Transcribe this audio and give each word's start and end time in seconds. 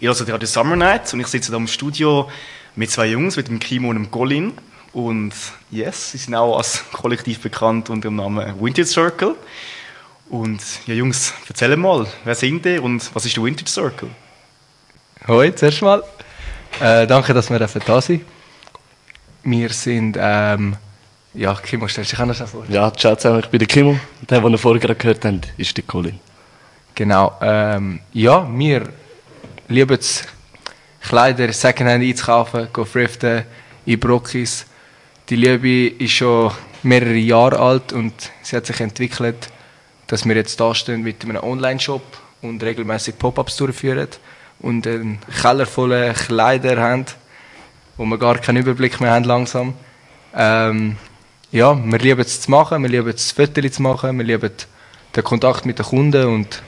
Ihr 0.00 0.10
hört 0.10 0.28
Radio 0.28 0.46
Summer 0.46 0.76
Night 0.76 1.12
und 1.12 1.18
ich 1.18 1.26
sitze 1.26 1.50
hier 1.50 1.56
im 1.56 1.66
Studio 1.66 2.30
mit 2.76 2.88
zwei 2.88 3.06
Jungs, 3.06 3.36
mit 3.36 3.48
dem 3.48 3.58
Kimo 3.58 3.88
und 3.88 3.96
dem 3.96 4.10
Colin. 4.12 4.52
Und 4.92 5.32
yes, 5.72 6.12
sie 6.12 6.18
sind 6.18 6.36
auch 6.36 6.56
als 6.56 6.84
Kollektiv 6.92 7.40
bekannt 7.40 7.90
unter 7.90 8.08
dem 8.08 8.14
Namen 8.14 8.54
Vintage 8.60 8.86
Circle. 8.86 9.34
Und 10.30 10.60
ja, 10.86 10.94
Jungs, 10.94 11.34
erzähl 11.48 11.76
mal, 11.76 12.06
wer 12.22 12.36
sind 12.36 12.64
ihr 12.64 12.80
und 12.80 13.12
was 13.12 13.24
ist 13.26 13.36
der 13.36 13.42
Vintage 13.42 13.68
Circle? 13.68 14.08
Hoi, 15.26 15.52
zuerst 15.56 15.82
mal. 15.82 16.04
Äh, 16.80 17.08
danke, 17.08 17.34
dass 17.34 17.50
wir 17.50 17.58
da 17.58 18.00
sind. 18.00 18.22
Wir 19.42 19.70
sind, 19.70 20.16
ähm, 20.20 20.76
ja, 21.34 21.54
Kimo, 21.54 21.88
stellst 21.88 22.12
du 22.12 22.16
dich 22.16 22.22
auch 22.22 22.26
noch 22.40 22.48
vor? 22.48 22.64
Ja, 22.68 22.92
ciao 22.92 23.16
zusammen, 23.16 23.40
ich 23.40 23.48
bin 23.48 23.58
der 23.58 23.66
Kimo. 23.66 23.98
Der, 24.30 24.40
den 24.40 24.52
ihr 24.52 24.58
vorher 24.58 24.80
gerade 24.80 24.94
gehört 24.94 25.24
habt, 25.24 25.52
ist 25.56 25.76
der 25.76 25.82
Colin. 25.82 26.20
Genau, 26.94 27.36
ähm, 27.42 27.98
ja, 28.12 28.48
wir 28.56 28.92
liebe 29.68 29.94
es, 29.94 30.24
Kleider 31.00 31.52
Secondhand 31.52 32.02
einzukaufen, 32.02 32.68
go 32.72 32.84
thriften, 32.84 33.44
in 33.86 34.00
Brockis. 34.00 34.66
Die 35.28 35.36
Liebe 35.36 35.94
ist 36.02 36.12
schon 36.12 36.50
mehrere 36.82 37.14
Jahre 37.14 37.58
alt 37.58 37.92
und 37.92 38.14
sie 38.42 38.56
hat 38.56 38.66
sich 38.66 38.80
entwickelt, 38.80 39.50
dass 40.06 40.26
wir 40.26 40.34
jetzt 40.36 40.58
da 40.58 40.74
stehen 40.74 41.02
mit 41.02 41.22
einem 41.24 41.42
Online-Shop 41.42 42.02
und 42.42 42.62
regelmäßig 42.62 43.18
Pop-ups 43.18 43.56
durchführen 43.56 44.08
und 44.60 44.86
einen 44.86 45.18
Keller 45.40 45.66
voller 45.66 46.14
Kleider 46.14 46.80
haben, 46.80 47.06
wo 47.96 48.04
wir 48.04 48.18
gar 48.18 48.38
keinen 48.38 48.58
Überblick 48.58 49.00
mehr 49.00 49.12
haben 49.12 49.24
langsam. 49.24 49.74
Ähm, 50.34 50.96
ja, 51.52 51.76
wir 51.76 51.98
lieben 51.98 52.20
es 52.20 52.40
zu 52.40 52.50
machen, 52.50 52.82
wir 52.82 52.90
lieben 52.90 53.08
es 53.08 53.32
Fotos 53.32 53.72
zu 53.72 53.82
machen, 53.82 54.16
wir 54.18 54.24
lieben 54.24 54.52
den 55.14 55.24
Kontakt 55.24 55.66
mit 55.66 55.78
den 55.78 55.86
Kunden 55.86 56.26
und 56.26 56.62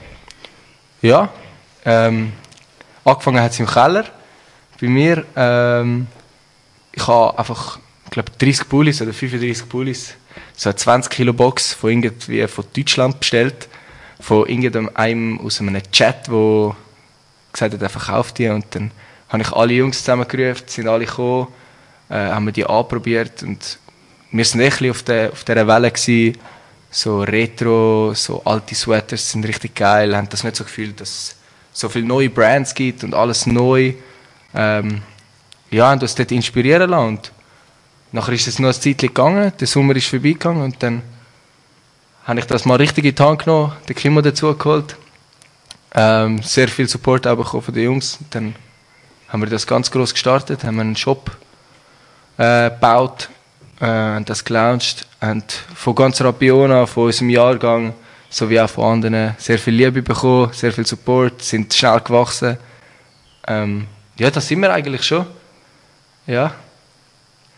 ja, 1.01 1.29
ähm, 1.85 2.33
Angefangen 3.03 3.41
hat 3.41 3.51
es 3.51 3.59
im 3.59 3.67
Keller. 3.67 4.05
Bei 4.79 4.87
mir. 4.87 5.25
Ähm, 5.35 6.07
ich 6.93 7.07
habe 7.07 7.37
einfach, 7.37 7.79
ich 8.05 8.11
glaube, 8.11 8.31
30 8.37 8.67
Pullis 8.67 9.01
oder 9.01 9.13
35 9.13 9.69
Pullis, 9.69 10.13
so 10.55 10.69
eine 10.69 10.75
20 10.75 11.11
Kilo 11.11 11.33
Box 11.33 11.73
von 11.73 11.89
irgendwie 11.89 12.47
von 12.47 12.65
Deutschland 12.75 13.19
bestellt, 13.19 13.69
von 14.19 14.47
irgendeinem 14.47 15.39
aus 15.39 15.61
einem 15.61 15.81
Chat, 15.91 16.29
wo 16.29 16.75
gesagt 17.51 17.73
hat, 17.73 17.81
er 17.81 17.89
verkauft 17.89 18.37
die. 18.37 18.49
Und 18.49 18.65
dann 18.71 18.91
habe 19.29 19.43
ich 19.43 19.51
alle 19.51 19.73
Jungs 19.73 19.99
zusammengerufen, 19.99 20.67
sind 20.67 20.87
alle 20.87 21.05
gekommen, 21.05 21.47
äh, 22.09 22.15
haben 22.15 22.45
wir 22.45 22.53
die 22.53 22.65
anprobiert. 22.65 23.41
Und 23.43 23.79
wir 24.31 24.45
sind 24.45 24.61
echt 24.61 24.83
auf, 24.89 25.03
der, 25.03 25.31
auf 25.31 25.43
dieser 25.43 25.67
Welle 25.67 25.91
gewesen, 25.91 26.37
so 26.89 27.21
Retro, 27.21 28.13
so 28.13 28.41
alte 28.43 28.75
Sweaters 28.75 29.31
sind 29.31 29.45
richtig 29.45 29.75
geil, 29.75 30.15
haben 30.15 30.27
das 30.27 30.43
nicht 30.43 30.57
so 30.57 30.65
gefühlt, 30.65 30.99
dass 30.99 31.37
so 31.71 31.89
viele 31.89 32.05
neue 32.05 32.29
Brands 32.29 32.73
gibt 32.73 33.03
und 33.03 33.13
alles 33.13 33.45
neu. 33.45 33.93
Ähm, 34.53 35.01
ja, 35.69 35.91
und 35.91 36.01
uns 36.01 36.15
dort 36.15 36.31
inspirieren 36.31 36.89
lassen. 36.89 37.07
Und 37.07 37.31
nachher 38.11 38.33
ist 38.33 38.47
es 38.47 38.59
noch 38.59 38.69
ein 38.69 38.73
Zeit 38.73 38.97
gegangen, 38.97 39.53
der 39.59 39.67
Sommer 39.67 39.95
ist 39.95 40.07
vorbeigegangen 40.07 40.63
und 40.63 40.83
dann 40.83 41.01
habe 42.25 42.39
ich 42.39 42.45
das 42.45 42.65
mal 42.65 42.75
richtig 42.75 43.05
in 43.05 43.15
die 43.15 43.23
Hand 43.23 43.45
genommen, 43.45 43.73
den 43.87 43.95
Kimo 43.95 44.21
dazu 44.21 44.55
geholt. 44.55 44.95
Ähm, 45.93 46.41
sehr 46.41 46.67
viel 46.67 46.87
Support 46.87 47.27
auch 47.27 47.63
von 47.63 47.73
den 47.73 47.83
Jungs. 47.83 48.19
Dann 48.29 48.55
haben 49.27 49.41
wir 49.41 49.49
das 49.49 49.65
ganz 49.65 49.89
groß 49.89 50.13
gestartet, 50.13 50.63
haben 50.63 50.79
einen 50.79 50.95
Shop 50.95 51.31
äh, 52.37 52.69
gebaut, 52.69 53.29
äh, 53.79 54.21
das 54.21 54.43
gelauncht, 54.43 55.07
haben 55.19 55.43
von 55.73 55.95
ganz 55.95 56.21
Rapiona, 56.21 56.85
von 56.85 57.05
unserem 57.05 57.29
Jahrgang, 57.29 57.93
sowie 58.31 58.59
auch 58.59 58.69
von 58.69 58.85
anderen 58.85 59.35
sehr 59.37 59.59
viel 59.59 59.75
Liebe 59.75 60.01
bekommen, 60.01 60.51
sehr 60.53 60.71
viel 60.71 60.87
Support, 60.87 61.43
sind 61.43 61.71
schnell 61.73 61.99
gewachsen. 61.99 62.57
Ähm, 63.47 63.85
ja, 64.17 64.31
das 64.31 64.47
sind 64.47 64.61
wir 64.61 64.73
eigentlich 64.73 65.03
schon. 65.03 65.25
Ja. 66.25 66.53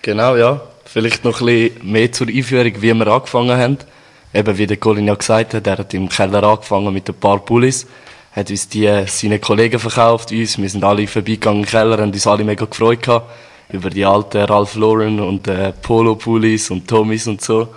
Genau, 0.01 0.35
ja. 0.35 0.61
Vielleicht 0.85 1.23
noch 1.23 1.39
ein 1.39 1.45
bisschen 1.45 1.91
mehr 1.91 2.11
zur 2.11 2.27
Einführung, 2.27 2.73
wie 2.81 2.93
wir 2.93 3.07
angefangen 3.07 3.57
haben. 3.57 3.77
Eben, 4.33 4.57
wie 4.57 4.67
der 4.67 4.77
Colin 4.77 5.07
ja 5.07 5.13
gesagt 5.13 5.53
hat, 5.53 5.67
er 5.67 5.77
hat 5.77 5.93
im 5.93 6.09
Keller 6.09 6.43
angefangen 6.43 6.91
mit 6.91 7.07
ein 7.07 7.15
paar 7.15 7.39
Pullis, 7.39 7.85
hat 8.31 8.49
uns 8.49 8.67
die 8.67 8.89
seinen 9.05 9.39
Kollegen 9.39 9.79
verkauft, 9.79 10.31
uns. 10.31 10.57
Wir 10.57 10.69
sind 10.69 10.83
alle 10.83 11.05
vorbeigegangen 11.05 11.61
im 11.61 11.65
Keller, 11.69 11.99
haben 11.99 12.11
uns 12.11 12.25
alle 12.25 12.43
mega 12.43 12.65
gefreut 12.65 13.03
gehabt 13.03 13.29
über 13.69 13.91
die 13.91 14.05
alten 14.05 14.39
Ralph 14.39 14.75
Lauren 14.75 15.19
und 15.19 15.47
äh, 15.47 15.71
Polo-Pullis 15.71 16.71
und 16.71 16.87
Tommys 16.87 17.27
und 17.27 17.41
so. 17.41 17.69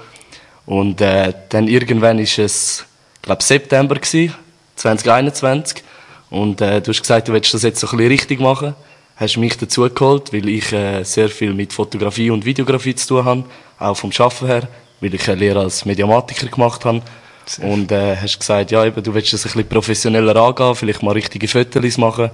Und 0.64 1.00
äh, 1.00 1.32
dann 1.48 1.68
irgendwann 1.68 2.18
ist 2.18 2.38
es, 2.38 2.85
glaube 3.26 3.42
September 3.42 3.96
gewesen, 3.96 4.34
2021. 4.76 5.84
Und 6.30 6.60
äh, 6.60 6.80
du 6.80 6.90
hast 6.90 7.00
gesagt, 7.00 7.28
du 7.28 7.32
willst 7.32 7.52
das 7.52 7.62
jetzt 7.62 7.80
so 7.80 7.86
ein 7.88 7.96
bisschen 7.98 8.08
richtig 8.08 8.40
machen. 8.40 8.74
Hast 9.16 9.36
mich 9.36 9.56
dazu 9.58 9.88
geholt, 9.88 10.32
weil 10.32 10.48
ich 10.48 10.72
äh, 10.72 11.02
sehr 11.02 11.28
viel 11.28 11.52
mit 11.52 11.72
Fotografie 11.72 12.30
und 12.30 12.44
Videografie 12.44 12.94
zu 12.94 13.08
tun 13.08 13.24
habe, 13.24 13.44
auch 13.78 13.94
vom 13.94 14.12
Schaffen 14.12 14.46
her, 14.46 14.68
weil 15.00 15.14
ich 15.14 15.28
eine 15.28 15.40
Lehre 15.40 15.60
als 15.60 15.84
Mediamatiker 15.84 16.46
gemacht 16.46 16.84
habe. 16.84 17.02
Sehr 17.46 17.68
und 17.68 17.92
äh, 17.92 18.16
hast 18.16 18.38
gesagt, 18.38 18.70
ja, 18.70 18.84
eben, 18.84 19.02
du 19.02 19.14
willst 19.14 19.32
das 19.32 19.44
ein 19.44 19.52
bisschen 19.52 19.68
professioneller 19.68 20.36
angehen, 20.36 20.74
vielleicht 20.74 21.02
mal 21.02 21.12
richtige 21.12 21.48
Fotos 21.48 21.98
machen. 21.98 22.30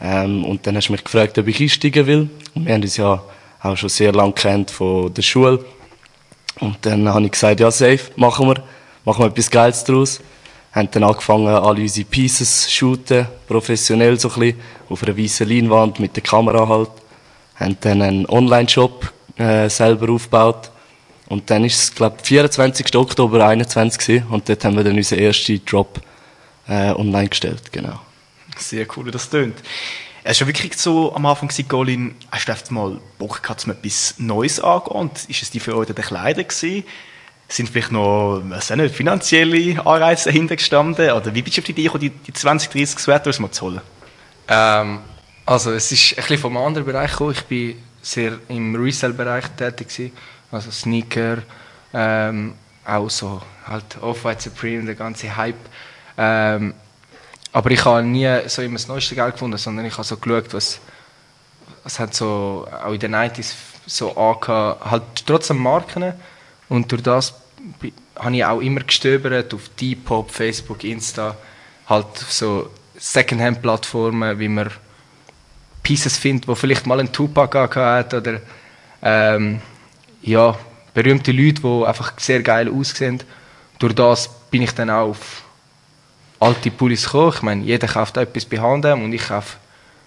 Ähm, 0.00 0.44
und 0.44 0.66
dann 0.66 0.76
hast 0.76 0.88
du 0.88 0.92
mich 0.92 1.04
gefragt, 1.04 1.38
ob 1.38 1.48
ich 1.48 1.60
einsteigen 1.60 2.06
will. 2.06 2.30
Und 2.54 2.66
wir 2.66 2.74
haben 2.74 2.82
uns 2.82 2.96
ja 2.96 3.22
auch 3.62 3.76
schon 3.76 3.88
sehr 3.88 4.12
lange 4.12 4.32
kennt 4.32 4.70
von 4.70 5.12
der 5.12 5.22
Schule. 5.22 5.64
Und 6.60 6.76
dann 6.82 7.08
habe 7.08 7.24
ich 7.24 7.32
gesagt, 7.32 7.60
ja, 7.60 7.70
safe, 7.70 8.10
machen 8.16 8.48
wir. 8.48 8.62
Machen 9.08 9.24
wir 9.24 9.28
etwas 9.28 9.50
Geiles 9.50 9.84
daraus. 9.84 10.20
Haben 10.70 10.90
dann 10.90 11.04
angefangen, 11.04 11.48
alle 11.48 11.80
unsere 11.80 12.06
Pieces 12.06 12.64
zu 12.64 12.70
shooten, 12.70 13.26
professionell 13.46 14.20
so 14.20 14.28
ein 14.28 14.38
bisschen, 14.38 14.60
auf 14.90 15.02
einer 15.02 15.16
weißen 15.16 15.48
Leinwand 15.48 15.98
mit 15.98 16.14
der 16.14 16.22
Kamera 16.22 16.68
halt. 16.68 16.90
Haben 17.54 17.78
dann 17.80 18.02
einen 18.02 18.26
Online-Shop 18.26 19.10
äh, 19.38 19.70
selber 19.70 20.12
aufgebaut. 20.12 20.70
Und 21.26 21.48
dann 21.48 21.64
ist 21.64 21.82
es, 21.82 21.94
glaube 21.94 22.18
ich, 22.20 22.28
24. 22.28 22.94
Oktober 22.96 23.38
2021 23.38 24.24
und 24.28 24.46
dort 24.46 24.62
haben 24.66 24.76
wir 24.76 24.84
dann 24.84 24.98
unseren 24.98 25.20
ersten 25.20 25.64
Drop 25.64 26.02
äh, 26.68 26.90
online 26.90 27.30
gestellt, 27.30 27.72
genau. 27.72 27.98
Sehr 28.58 28.86
cool, 28.94 29.06
wie 29.06 29.10
das 29.10 29.30
tönt. 29.30 29.56
Es 30.22 30.38
war 30.42 30.48
wirklich 30.48 30.76
so 30.76 31.14
am 31.14 31.24
Anfang, 31.24 31.50
Colin, 31.66 32.14
hast 32.30 32.46
du 32.46 32.74
mal 32.74 33.00
Bock 33.16 33.42
gehabt, 33.42 33.66
etwas 33.66 34.16
Neues 34.18 34.60
angehen? 34.60 34.92
Und 34.92 35.30
ist 35.30 35.40
es 35.40 35.50
die 35.50 35.60
für 35.60 35.74
euch 35.78 35.86
der 35.86 35.94
Kleider 35.94 36.44
gewesen? 36.44 36.84
Sind 37.48 37.70
vielleicht 37.70 37.92
noch, 37.92 38.42
was 38.44 38.70
nicht, 38.70 38.94
finanzielle 38.94 39.84
Anreize 39.86 40.26
dahinter 40.26 40.56
gestanden? 40.56 41.10
Oder 41.10 41.34
wie 41.34 41.42
bist 41.42 41.56
du 41.56 41.62
auf 41.62 41.64
die 41.64 41.72
Idee 41.72 41.84
gekommen, 41.84 42.02
die, 42.02 42.10
die 42.10 42.32
20, 42.32 42.70
30 42.70 42.98
Sweaters 42.98 43.38
mal 43.38 43.50
zu 43.50 43.66
holen? 43.66 43.80
Ähm, 44.48 45.00
also, 45.46 45.72
es 45.72 45.90
ist 45.90 46.12
ein 46.12 46.16
bisschen 46.16 46.38
vom 46.38 46.56
anderen 46.58 46.86
Bereich 46.86 47.12
gekommen. 47.12 47.32
Ich 47.32 47.44
bin 47.44 47.82
sehr 48.02 48.38
im 48.48 48.74
Resell-Bereich 48.74 49.44
tätig 49.56 49.88
gewesen. 49.88 50.12
Also 50.50 50.70
Sneaker, 50.70 51.38
ähm, 51.92 52.54
auch 52.86 53.10
so 53.10 53.42
halt 53.66 54.00
Off-White 54.00 54.42
Supreme, 54.42 54.84
der 54.86 54.94
ganze 54.94 55.34
Hype. 55.36 55.56
Ähm, 56.16 56.74
aber 57.52 57.70
ich 57.70 57.84
habe 57.84 58.02
nie 58.02 58.28
so 58.46 58.62
immer 58.62 58.76
das 58.76 58.88
neueste 58.88 59.14
Geld 59.14 59.32
gefunden, 59.32 59.58
sondern 59.58 59.84
ich 59.84 59.92
habe 59.92 60.04
so 60.04 60.16
geschaut, 60.16 60.52
was, 60.52 60.80
was 61.84 61.98
hat 61.98 62.14
so 62.14 62.66
auch 62.84 62.92
in 62.92 63.00
den 63.00 63.14
90s 63.14 63.54
so 63.86 64.16
angehört, 64.16 64.84
halt 64.84 65.02
trotzdem 65.26 65.58
Marken. 65.58 66.14
Und 66.68 66.90
durch 66.92 67.02
das 67.02 67.34
habe 68.16 68.36
ich 68.36 68.44
auch 68.44 68.60
immer 68.60 68.80
gestöbert 68.80 69.52
auf 69.54 69.68
Depop, 69.80 70.30
Facebook, 70.30 70.84
Insta, 70.84 71.36
halt 71.86 72.16
so 72.16 72.70
Secondhand-Plattformen, 72.96 74.38
wie 74.38 74.48
man 74.48 74.70
Pieces 75.82 76.18
findet, 76.18 76.48
wo 76.48 76.54
vielleicht 76.54 76.86
mal 76.86 77.00
ein 77.00 77.12
Tupac 77.12 77.56
hat 77.76 78.12
oder 78.12 78.40
ähm, 79.02 79.60
ja, 80.22 80.58
berühmte 80.92 81.32
Leute, 81.32 81.62
die 81.62 81.86
einfach 81.86 82.12
sehr 82.18 82.42
geil 82.42 82.70
aussehen. 82.70 83.22
Durch 83.78 83.94
das 83.94 84.28
bin 84.50 84.62
ich 84.62 84.72
dann 84.72 84.90
auch 84.90 85.10
auf 85.10 85.44
alte 86.40 86.70
Pullis 86.70 87.04
gekommen. 87.04 87.32
Ich 87.34 87.42
meine, 87.42 87.64
jeder 87.64 87.86
kauft 87.86 88.16
etwas 88.16 88.44
bei 88.44 88.58
H&M 88.58 89.02
und 89.02 89.12
ich 89.12 89.28
kaufe, 89.28 89.56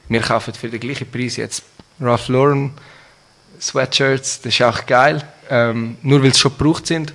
wir 0.10 0.22
kaufen 0.22 0.54
für 0.54 0.70
den 0.70 0.80
gleichen 0.80 1.10
Preis 1.10 1.38
jetzt 1.38 1.64
Ralph 2.00 2.28
Lauren 2.28 2.74
Sweatshirts. 3.60 4.42
Das 4.42 4.54
ist 4.54 4.62
auch 4.62 4.86
geil. 4.86 5.24
Ähm, 5.54 5.98
nur 6.02 6.24
weil 6.24 6.34
sie 6.34 6.40
schon 6.40 6.58
gebraucht 6.58 6.88
sind. 6.88 7.14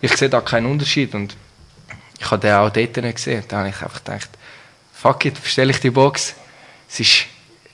Ich 0.00 0.16
sehe 0.16 0.30
da 0.30 0.40
keinen 0.40 0.66
Unterschied 0.66 1.14
und 1.14 1.36
ich 2.18 2.30
habe 2.30 2.40
den 2.40 2.54
auch 2.54 2.70
dort 2.70 2.96
nicht 2.96 3.16
gesehen. 3.16 3.44
Da 3.46 3.58
habe 3.58 3.68
ich 3.68 3.82
einfach 3.82 4.02
gedacht, 4.02 4.30
fuck 4.92 5.26
it, 5.26 5.42
bestelle 5.42 5.70
ich 5.70 5.80
die 5.80 5.90
Box. 5.90 6.34
Es 6.88 7.00
ist 7.00 7.26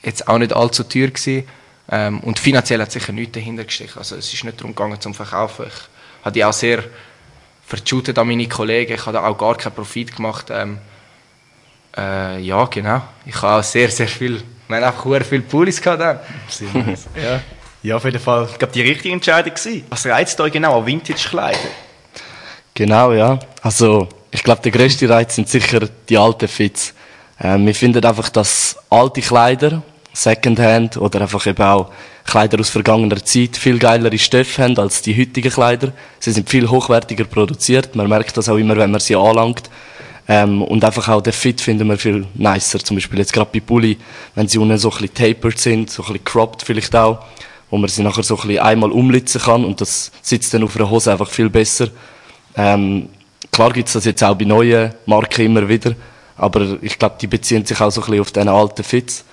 jetzt 0.03 0.27
auch 0.27 0.39
nicht 0.39 0.53
allzu 0.53 0.83
teuer 0.83 1.09
gewesen. 1.09 1.47
Ähm, 1.89 2.21
und 2.21 2.41
finanziell 2.41 2.81
hat 2.81 2.91
sicher 2.91 3.13
nichts 3.13 3.35
dahinter 3.35 3.65
gesteckt. 3.65 3.97
Also 3.97 4.17
es 4.17 4.33
ist 4.33 4.43
nicht 4.43 4.59
darum 4.59 4.75
gegangen 4.75 5.01
zum 5.01 5.15
Verkaufen. 5.15 5.67
Ich 5.67 6.25
habe 6.25 6.33
die 6.33 6.45
auch 6.45 6.53
sehr 6.53 6.83
verschootet 7.65 8.19
an 8.19 8.27
meine 8.27 8.49
Kollegen. 8.49 8.95
Ich 8.95 9.07
habe 9.07 9.13
da 9.13 9.25
auch 9.25 9.39
gar 9.39 9.57
keinen 9.57 9.75
Profit 9.75 10.17
gemacht. 10.17 10.47
Ähm, 10.51 10.79
äh, 11.97 12.41
ja, 12.41 12.65
genau. 12.65 13.03
Ich 13.27 13.41
habe 13.43 13.61
auch 13.61 13.63
sehr, 13.63 13.91
sehr 13.91 14.09
viel, 14.09 14.43
wir 14.67 14.77
haben 14.77 14.85
einfach 14.85 15.05
sehr 15.05 15.25
viele 15.25 15.43
Pullis 15.43 15.81
gehabt 15.81 16.01
dann. 16.01 16.19
ja. 17.15 17.41
Ja, 17.83 17.97
auf 17.97 18.05
jeden 18.05 18.21
Fall. 18.21 18.49
Ich 18.51 18.59
glaube, 18.59 18.73
die 18.73 18.83
richtige 18.83 19.15
Entscheidung 19.15 19.53
war. 19.53 19.83
Was 19.91 20.07
reizt 20.07 20.41
euch 20.41 20.53
genau 20.53 20.79
an 20.79 20.87
Vintage-Kleider? 20.87 21.59
Genau, 22.75 23.13
ja. 23.13 23.39
Also, 23.63 24.09
ich 24.31 24.43
glaube, 24.43 24.63
der 24.63 24.73
grösste 24.73 25.09
Reiz 25.09 25.35
sind 25.35 25.49
sicher 25.49 25.81
die 26.09 26.17
alten 26.17 26.49
Fits. 26.49 26.95
Ähm, 27.41 27.67
wir 27.67 27.75
finden 27.75 28.05
einfach, 28.05 28.29
dass 28.29 28.77
alte 28.91 29.21
Kleider, 29.21 29.83
Secondhand 30.13 30.97
oder 30.97 31.23
einfach 31.23 31.47
eben 31.47 31.63
auch 31.63 31.91
Kleider 32.25 32.61
aus 32.61 32.69
vergangener 32.69 33.25
Zeit 33.25 33.57
viel 33.57 33.79
geilere 33.79 34.19
Stoffe 34.19 34.63
haben 34.63 34.79
als 34.79 35.03
die 35.03 35.19
heutigen 35.19 35.51
Kleider. 35.51 35.93
Sie 36.19 36.33
sind 36.33 36.49
viel 36.49 36.69
hochwertiger 36.69 37.25
produziert. 37.25 37.95
Man 37.97 38.09
merkt 38.09 38.37
das 38.37 38.49
auch 38.49 38.57
immer, 38.57 38.77
wenn 38.77 38.91
man 38.91 39.01
sie 39.01 39.17
anlangt. 39.17 39.71
Ähm, 40.29 40.63
und 40.63 40.85
einfach 40.85 41.09
auch 41.09 41.23
der 41.23 41.33
Fit 41.33 41.61
finden 41.61 41.89
wir 41.89 41.99
viel 41.99 42.27
nicer. 42.35 42.79
Zum 42.79 42.97
Beispiel 42.97 43.19
jetzt 43.19 43.33
gerade 43.33 43.51
bei 43.53 43.61
Pulli, 43.61 43.99
wenn 44.35 44.47
sie 44.47 44.59
unten 44.59 44.79
so 44.79 44.91
ein 44.91 44.99
bisschen 44.99 45.15
tapered 45.15 45.59
sind, 45.59 45.91
so 45.91 46.03
ein 46.03 46.07
bisschen 46.07 46.25
cropped 46.25 46.63
vielleicht 46.63 46.95
auch, 46.95 47.25
wo 47.71 47.79
man 47.79 47.89
sie 47.89 48.03
nachher 48.03 48.23
so 48.23 48.37
ein 48.37 48.49
bisschen 48.49 48.63
einmal 48.63 48.91
umlitzen 48.91 49.41
kann 49.41 49.65
und 49.65 49.81
das 49.81 50.11
sitzt 50.23 50.53
dann 50.53 50.65
auf 50.65 50.77
einer 50.77 50.91
Hose 50.91 51.13
einfach 51.13 51.31
viel 51.31 51.49
besser. 51.49 51.89
Ähm, 52.57 53.09
klar 53.53 53.73
gibt's 53.73 53.93
das 53.93 54.05
jetzt 54.05 54.23
auch 54.23 54.35
bei 54.35 54.45
neuen 54.45 54.93
Marken 55.07 55.47
immer 55.47 55.69
wieder, 55.69 55.95
aber 56.37 56.79
ich 56.83 56.99
glaube, 56.99 57.17
die 57.21 57.27
beziehen 57.27 57.65
sich 57.65 57.81
auch 57.81 57.91
so 57.91 58.01
ein 58.01 58.07
bisschen 58.07 58.21
auf 58.21 58.33
diese 58.33 58.51
alten 58.51 58.83
Fits. 58.83 59.25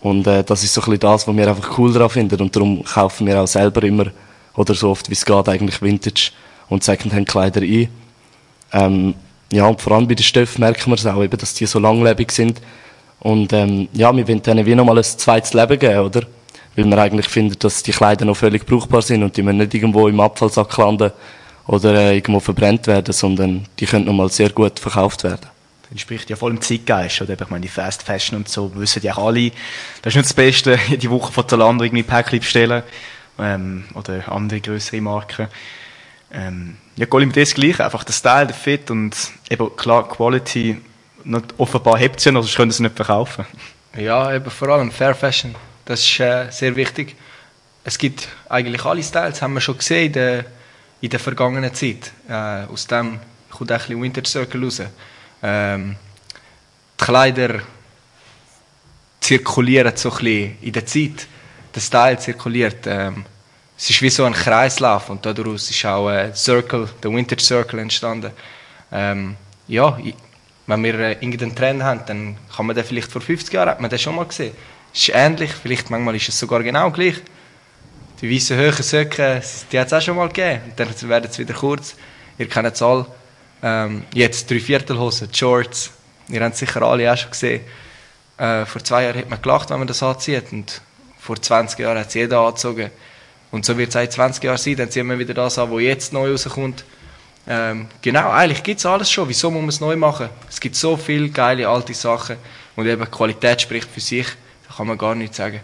Und 0.00 0.26
äh, 0.26 0.44
das 0.44 0.62
ist 0.62 0.74
so 0.74 0.80
ein 0.82 0.84
bisschen 0.84 1.00
das, 1.00 1.26
was 1.26 1.36
wir 1.36 1.48
einfach 1.48 1.78
cool 1.78 1.92
daran 1.92 2.10
finden. 2.10 2.40
Und 2.40 2.54
darum 2.54 2.84
kaufen 2.84 3.26
wir 3.26 3.40
auch 3.40 3.46
selber 3.46 3.82
immer, 3.82 4.06
oder 4.54 4.74
so 4.74 4.90
oft 4.90 5.08
wie 5.08 5.14
es 5.14 5.24
geht, 5.24 5.48
eigentlich 5.48 5.80
Vintage 5.80 6.32
und 6.68 6.84
Secondhand-Kleider 6.84 7.62
ein. 7.62 7.88
Ähm, 8.72 9.14
ja, 9.52 9.66
und 9.66 9.80
vor 9.80 9.92
allem 9.94 10.08
bei 10.08 10.14
den 10.14 10.24
Stoffen 10.24 10.60
merken 10.60 10.90
wir 10.90 10.96
es 10.96 11.06
auch, 11.06 11.22
eben, 11.22 11.36
dass 11.38 11.54
die 11.54 11.66
so 11.66 11.78
langlebig 11.78 12.32
sind. 12.32 12.60
Und 13.20 13.52
ähm, 13.52 13.88
ja, 13.92 14.14
wir 14.14 14.26
wollen 14.28 14.42
denen 14.42 14.66
wie 14.66 14.74
nochmal 14.74 14.98
ein 14.98 15.04
zweites 15.04 15.54
Leben 15.54 15.78
geben, 15.78 16.00
oder? 16.00 16.22
Weil 16.76 16.84
wir 16.84 16.98
eigentlich 16.98 17.28
finden, 17.28 17.58
dass 17.58 17.82
die 17.82 17.92
Kleider 17.92 18.24
noch 18.24 18.36
völlig 18.36 18.66
brauchbar 18.66 19.02
sind 19.02 19.22
und 19.22 19.36
die 19.36 19.42
müssen 19.42 19.58
nicht 19.58 19.74
irgendwo 19.74 20.08
im 20.08 20.20
Abfallsack 20.20 20.76
landen 20.76 21.10
oder 21.66 21.94
äh, 21.94 22.16
irgendwo 22.16 22.40
verbrennt 22.40 22.86
werden, 22.86 23.12
sondern 23.12 23.66
die 23.78 23.86
können 23.86 24.04
nochmal 24.04 24.30
sehr 24.30 24.50
gut 24.50 24.78
verkauft 24.78 25.24
werden. 25.24 25.46
Das 25.82 25.90
entspricht 25.90 26.28
ja 26.30 26.36
voll 26.36 26.50
im 26.50 26.60
Zeitgeist, 26.60 27.22
oder? 27.22 27.34
Ich 27.40 27.48
meine, 27.48 27.62
die 27.62 27.68
Fast 27.68 28.02
Fashion 28.02 28.38
und 28.38 28.48
so 28.48 28.74
wissen 28.74 29.02
ja 29.02 29.16
auch 29.16 29.26
alle. 29.28 29.50
Das 30.02 30.12
ist 30.12 30.16
nicht 30.16 30.26
das 30.26 30.34
Beste, 30.34 30.78
die 30.90 31.10
Woche 31.10 31.32
von 31.32 31.48
Zalando 31.48 31.84
irgendwie 31.84 32.02
Päckchen 32.02 32.40
bestellen, 32.40 32.82
ähm, 33.38 33.84
oder 33.94 34.30
andere 34.30 34.60
größere 34.60 35.00
Marken. 35.00 35.48
Ähm, 36.32 36.76
ja, 36.96 37.06
mit 37.12 37.36
das 37.36 37.54
gleich, 37.54 37.80
einfach 37.80 38.04
der 38.04 38.12
Style, 38.12 38.46
der 38.46 38.56
Fit 38.56 38.90
und 38.90 39.14
eben 39.48 39.74
klar, 39.76 40.08
Quality, 40.08 40.78
nicht, 41.24 41.54
offenbar 41.58 41.98
hebt 41.98 42.20
sie 42.20 42.32
noch, 42.32 42.42
sonst 42.42 42.56
können 42.56 42.70
sie 42.70 42.82
nicht 42.82 42.96
verkaufen. 42.96 43.46
Ja, 43.96 44.34
eben 44.34 44.50
vor 44.50 44.68
allem 44.68 44.90
Fair 44.90 45.14
Fashion, 45.14 45.54
das 45.86 46.00
ist 46.00 46.20
äh, 46.20 46.50
sehr 46.50 46.76
wichtig. 46.76 47.16
Es 47.84 47.96
gibt 47.96 48.28
eigentlich 48.48 48.84
alle 48.84 49.02
Styles, 49.02 49.40
haben 49.40 49.54
wir 49.54 49.60
schon 49.60 49.78
gesehen 49.78 50.06
in 50.06 50.12
der, 50.12 50.44
in 51.00 51.08
der 51.08 51.20
vergangenen 51.20 51.72
Zeit. 51.72 52.12
Äh, 52.28 52.64
aus 52.70 52.86
dem 52.86 53.20
kommt 53.50 53.72
ein 53.72 53.78
bisschen 53.78 54.02
Winter 54.02 54.24
Circle 54.24 54.64
raus. 54.64 54.82
Ähm, 55.42 55.96
die 57.00 57.04
Kleider 57.04 57.60
zirkulieren 59.20 59.96
so 59.96 60.10
ein 60.10 60.16
bisschen 60.16 60.58
in 60.60 60.72
der 60.72 60.86
Zeit. 60.86 61.28
Der 61.74 61.80
Style 61.80 62.18
zirkuliert. 62.18 62.86
Ähm, 62.86 63.24
es 63.78 63.90
ist 63.90 64.02
wie 64.02 64.10
so 64.10 64.24
ein 64.24 64.32
Kreislauf 64.32 65.10
und 65.10 65.24
daraus 65.24 65.70
ist 65.70 65.84
auch 65.84 66.08
ein 66.08 66.34
Circle, 66.34 66.88
der 67.02 67.12
Vintage 67.12 67.42
Circle 67.42 67.78
entstanden. 67.78 68.32
Ähm, 68.90 69.36
ja, 69.68 69.96
wenn 70.66 70.82
wir 70.82 70.98
äh, 70.98 71.12
irgendeinen 71.12 71.54
Trend 71.54 71.82
haben, 71.82 72.00
dann 72.06 72.36
kann 72.54 72.66
man 72.66 72.74
den 72.74 72.84
vielleicht 72.84 73.12
vor 73.12 73.20
50 73.20 73.52
Jahren, 73.52 73.68
hat 73.68 73.80
man 73.80 73.90
den 73.90 73.98
schon 73.98 74.16
mal 74.16 74.24
gesehen. 74.24 74.54
Ist 74.96 75.10
ähnlich, 75.10 75.52
vielleicht 75.52 75.90
manchmal 75.90 76.16
ist 76.16 76.30
es 76.30 76.38
sogar 76.38 76.62
genau 76.62 76.90
gleich. 76.90 77.16
Die 78.22 78.34
weißen 78.34 78.58
hohen 78.58 78.82
Söcke, 78.82 79.42
die 79.70 79.78
hat 79.78 79.88
es 79.88 79.92
auch 79.92 80.00
schon 80.00 80.16
mal 80.16 80.28
gegeben. 80.28 80.62
Und 80.70 80.80
dann 80.80 81.08
werden 81.10 81.28
es 81.30 81.38
wieder 81.38 81.52
kurz. 81.52 81.96
Ihr 82.38 82.48
kennt 82.48 82.72
es 82.72 82.80
alle. 82.80 83.04
Ähm, 83.62 84.04
jetzt 84.14 84.50
drei 84.50 84.58
Viertelhosen, 84.58 85.28
Shorts. 85.34 85.90
Ihr 86.28 86.40
habt 86.42 86.54
es 86.54 86.60
sicher 86.60 86.80
alle 86.80 87.12
auch 87.12 87.16
schon 87.18 87.30
gesehen. 87.30 87.60
Äh, 88.38 88.64
vor 88.64 88.82
zwei 88.82 89.04
Jahren 89.04 89.18
hat 89.18 89.28
man 89.28 89.42
gelacht, 89.42 89.68
wenn 89.68 89.78
man 89.78 89.86
das 89.86 90.02
anzieht. 90.02 90.50
Und 90.50 90.80
vor 91.18 91.36
20 91.42 91.78
Jahren 91.78 91.98
hat 91.98 92.08
es 92.08 92.14
jeder 92.14 92.40
angezogen. 92.40 92.90
Und 93.50 93.66
so 93.66 93.76
wird 93.76 93.94
es 93.94 94.02
in 94.02 94.10
20 94.10 94.44
Jahren 94.44 94.56
sein, 94.56 94.76
dann 94.76 94.90
ziehen 94.90 95.06
wir 95.08 95.18
wieder 95.18 95.34
das 95.34 95.58
an, 95.58 95.70
was 95.70 95.82
jetzt 95.82 96.14
neu 96.14 96.30
rauskommt. 96.30 96.86
Ähm, 97.46 97.88
genau, 98.00 98.30
eigentlich 98.30 98.62
gibt 98.62 98.80
es 98.80 98.86
alles 98.86 99.10
schon. 99.10 99.28
Wieso 99.28 99.50
muss 99.50 99.60
man 99.60 99.68
es 99.68 99.80
neu 99.80 99.94
machen? 99.94 100.30
Es 100.48 100.58
gibt 100.58 100.74
so 100.74 100.96
viele 100.96 101.28
geile 101.28 101.68
alte 101.68 101.92
Sachen 101.92 102.36
und 102.76 102.86
eben 102.86 103.10
Qualität 103.10 103.60
spricht 103.60 103.90
für 103.90 104.00
sich. 104.00 104.26
Kann 104.76 104.86
man 104.86 104.98
gar 104.98 105.14
nichts 105.14 105.38
sagen. 105.38 105.60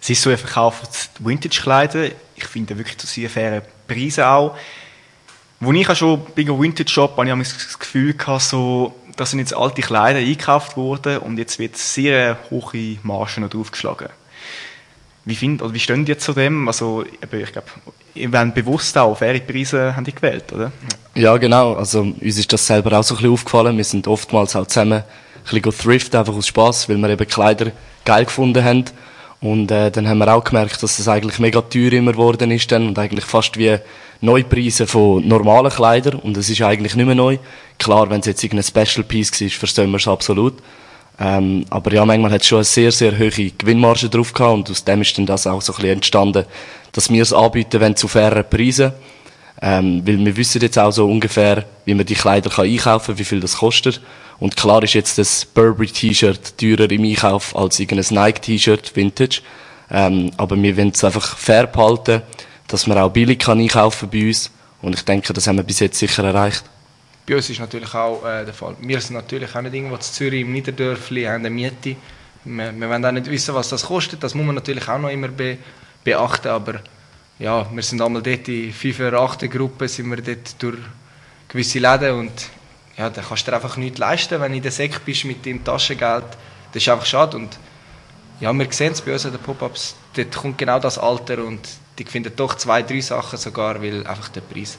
Es 0.00 0.10
ist 0.10 0.22
so, 0.22 0.30
ihr 0.30 0.38
verkauft 0.38 1.10
Vintage-Kleider. 1.18 2.10
Ich 2.36 2.44
finde 2.46 2.76
wirklich 2.76 2.98
zu 2.98 3.06
sehr 3.06 3.30
faire 3.30 3.62
Preise 3.88 4.26
auch. 4.28 4.56
Wo 5.60 5.72
ich 5.72 5.88
auch 5.88 5.96
schon 5.96 6.22
bei 6.36 6.42
einem 6.42 6.60
Vintage-Shop 6.60 7.16
habe 7.16 7.40
ich 7.40 7.52
das 7.52 7.78
Gefühl 7.78 8.12
gehabt, 8.12 8.42
so, 8.42 8.94
da 9.16 9.24
sind 9.24 9.38
jetzt 9.38 9.54
alte 9.54 9.82
Kleider 9.82 10.18
eingekauft 10.18 10.76
worden 10.76 11.18
und 11.18 11.38
jetzt 11.38 11.58
wird 11.58 11.76
sehr 11.76 12.38
hohe 12.50 12.98
Margen 13.02 13.48
draufgeschlagen. 13.48 14.08
Wie, 15.24 15.34
find, 15.34 15.62
oder 15.62 15.72
wie 15.72 15.80
stehen 15.80 16.04
die 16.04 16.18
zu 16.18 16.34
dem? 16.34 16.68
Also, 16.68 17.04
ich 17.06 17.52
glaube, 17.52 17.68
ihr 18.14 18.30
werdet 18.30 18.54
bewusst 18.54 18.98
auch 18.98 19.16
faire 19.16 19.40
Preise 19.40 19.96
haben 19.96 20.04
die 20.04 20.14
gewählt, 20.14 20.52
oder? 20.52 20.70
Ja, 21.14 21.36
genau. 21.38 21.74
Also, 21.74 22.02
uns 22.02 22.38
ist 22.38 22.52
das 22.52 22.66
selber 22.66 22.98
auch 22.98 23.02
so 23.02 23.14
ein 23.14 23.18
bisschen 23.18 23.32
aufgefallen. 23.32 23.76
Wir 23.76 23.84
sind 23.84 24.06
oftmals 24.06 24.54
auch 24.54 24.66
zusammen 24.66 25.02
ein 25.44 25.60
bisschen 25.60 25.78
thrift, 25.78 26.14
einfach 26.14 26.34
aus 26.34 26.46
Spass, 26.46 26.88
weil 26.88 26.96
wir 26.98 27.10
eben 27.10 27.28
Kleider 27.28 27.72
geil 28.04 28.24
gefunden 28.24 28.64
haben. 28.64 28.84
Und 29.40 29.70
äh, 29.70 29.90
dann 29.90 30.08
haben 30.08 30.18
wir 30.18 30.34
auch 30.34 30.42
gemerkt, 30.42 30.82
dass 30.82 30.96
das 30.96 31.06
eigentlich 31.06 31.38
mega 31.38 31.60
teuer 31.60 31.92
immer 31.92 32.12
geworden 32.12 32.50
ist 32.50 32.72
dann 32.72 32.88
und 32.88 32.98
eigentlich 32.98 33.26
fast 33.26 33.58
wie 33.58 33.76
Neupreise 34.22 34.86
von 34.86 35.26
normalen 35.26 35.70
Kleidern. 35.70 36.18
Und 36.18 36.36
es 36.36 36.48
ist 36.48 36.62
eigentlich 36.62 36.96
nicht 36.96 37.06
mehr 37.06 37.14
neu. 37.14 37.36
Klar, 37.78 38.08
wenn 38.08 38.20
es 38.20 38.26
jetzt 38.26 38.42
irgendein 38.42 38.64
Special 38.64 39.04
Piece 39.04 39.38
war, 39.40 39.48
verstehen 39.50 39.90
wir 39.90 39.98
es 39.98 40.08
absolut. 40.08 40.54
Ähm, 41.20 41.64
aber 41.70 41.92
ja, 41.92 42.04
manchmal 42.04 42.32
hat 42.32 42.40
es 42.40 42.48
schon 42.48 42.58
eine 42.58 42.64
sehr, 42.64 42.90
sehr 42.90 43.16
hohe 43.18 43.30
Gewinnmarge 43.30 44.08
drauf 44.08 44.32
gehabt 44.32 44.54
und 44.54 44.70
aus 44.70 44.82
dem 44.82 45.02
ist 45.02 45.16
dann 45.16 45.26
das 45.26 45.46
auch 45.46 45.62
so 45.62 45.72
ein 45.72 45.76
bisschen 45.76 45.92
entstanden, 45.92 46.44
dass 46.92 47.10
wir 47.10 47.22
es 47.22 47.32
anbieten 47.32 47.80
wollen 47.80 47.96
zu 47.96 48.08
fairen 48.08 48.44
Preisen. 48.48 48.92
Ähm, 49.62 50.02
weil 50.04 50.18
wir 50.24 50.36
wissen 50.36 50.60
jetzt 50.60 50.78
auch 50.78 50.90
so 50.90 51.06
ungefähr, 51.06 51.64
wie 51.84 51.94
man 51.94 52.04
die 52.04 52.14
Kleider 52.14 52.50
kann 52.50 52.66
einkaufen 52.66 53.06
kann, 53.14 53.18
wie 53.18 53.24
viel 53.24 53.40
das 53.40 53.58
kostet. 53.58 54.00
Und 54.38 54.56
klar 54.56 54.82
ist 54.82 54.94
jetzt 54.94 55.18
das 55.18 55.44
Burberry-T-Shirt 55.44 56.58
teurer 56.58 56.90
im 56.90 57.04
Einkauf 57.04 57.56
als 57.56 57.78
irgendein 57.78 58.14
Nike-T-Shirt 58.14 58.94
Vintage. 58.96 59.42
Ähm, 59.90 60.32
aber 60.36 60.60
wir 60.60 60.76
wollen 60.76 60.92
es 60.94 61.04
einfach 61.04 61.36
fair 61.36 61.66
behalten, 61.66 62.22
dass 62.68 62.86
man 62.86 62.98
auch 62.98 63.10
billig 63.10 63.38
kann 63.38 63.60
einkaufen 63.60 64.08
bei 64.10 64.26
uns. 64.26 64.50
Und 64.82 64.94
ich 64.94 65.04
denke, 65.04 65.32
das 65.32 65.46
haben 65.46 65.56
wir 65.56 65.64
bis 65.64 65.80
jetzt 65.80 65.98
sicher 65.98 66.24
erreicht. 66.24 66.64
Bei 67.26 67.36
uns 67.36 67.48
ist 67.48 67.60
natürlich 67.60 67.94
auch 67.94 68.24
äh, 68.24 68.44
der 68.44 68.52
Fall. 68.52 68.76
Wir 68.80 69.00
sind 69.00 69.16
natürlich 69.16 69.54
auch 69.54 69.62
nicht 69.62 69.74
irgendwo 69.74 69.94
in 69.94 70.00
Zürich 70.00 70.42
im 70.42 70.52
Niederdörfli, 70.52 71.24
haben 71.24 71.36
eine 71.36 71.50
Miete. 71.50 71.96
Wir, 72.44 72.72
wir 72.78 72.90
wollen 72.90 73.04
auch 73.04 73.12
nicht 73.12 73.30
wissen, 73.30 73.54
was 73.54 73.70
das 73.70 73.86
kostet. 73.86 74.22
Das 74.22 74.34
muss 74.34 74.44
man 74.44 74.54
natürlich 74.54 74.86
auch 74.88 74.98
noch 74.98 75.08
immer 75.08 75.28
be 75.28 75.56
beachten. 76.02 76.48
Aber 76.48 76.80
ja, 77.38 77.66
wir 77.72 77.82
sind 77.82 78.02
einmal 78.02 78.22
dort 78.22 78.46
in 78.48 78.72
5 78.72 79.00
oder 79.00 79.20
8 79.20 79.50
Gruppen, 79.50 79.88
sind 79.88 80.10
wir 80.10 80.20
dort 80.20 80.62
durch 80.62 80.78
gewisse 81.48 81.78
Läden 81.78 82.18
und 82.18 82.32
ja, 82.96 83.10
da 83.10 83.22
kannst 83.22 83.46
du 83.46 83.50
dir 83.50 83.56
einfach 83.56 83.76
nichts 83.76 83.98
leisten, 83.98 84.40
wenn 84.40 84.52
du 84.52 84.56
in 84.58 84.62
der 84.62 84.72
Sek 84.72 85.04
bist 85.04 85.24
mit 85.24 85.44
deinem 85.44 85.64
Taschengeld. 85.64 86.24
Das 86.72 86.82
ist 86.82 86.88
einfach 86.88 87.06
schade. 87.06 87.36
Und 87.36 87.58
ja, 88.40 88.52
wir 88.52 88.66
sehen 88.70 88.92
es 88.92 89.00
bei 89.00 89.12
uns 89.12 89.26
an 89.26 89.32
den 89.32 89.40
Pop-Ups, 89.40 89.94
dort 90.14 90.34
kommt 90.34 90.58
genau 90.58 90.78
das 90.78 90.98
Alter 90.98 91.44
und 91.44 91.60
die 91.98 92.04
finden 92.04 92.32
doch 92.34 92.54
zwei, 92.56 92.82
drei 92.82 93.00
Sachen 93.00 93.38
sogar, 93.38 93.80
weil 93.80 94.06
einfach 94.06 94.28
der 94.28 94.40
Preis 94.40 94.78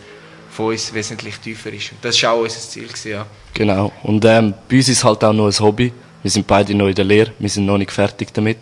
von 0.50 0.67
uns 0.67 0.93
wesentlich 0.93 1.38
tiefer 1.38 1.72
ist. 1.72 1.91
Und 1.91 2.03
das 2.03 2.22
war 2.24 2.34
auch 2.34 2.41
unser 2.41 2.60
Ziel. 2.60 2.88
Gewesen, 2.88 3.12
ja. 3.12 3.25
Genau. 3.53 3.91
Und 4.03 4.24
ähm, 4.25 4.53
bei 4.69 4.77
uns 4.77 4.89
ist 4.89 4.98
es 4.98 5.03
halt 5.03 5.24
auch 5.24 5.34
noch 5.34 5.48
ein 5.48 5.60
Hobby. 5.60 5.93
Wir 6.22 6.31
sind 6.31 6.48
beide 6.48 6.74
noch 6.74 6.88
in 6.88 6.95
der 6.95 7.05
Lehre, 7.05 7.31
wir 7.38 7.50
sind 7.50 7.65
noch 7.65 7.77
nicht 7.77 7.91
fertig 7.91 8.34
damit. 8.34 8.57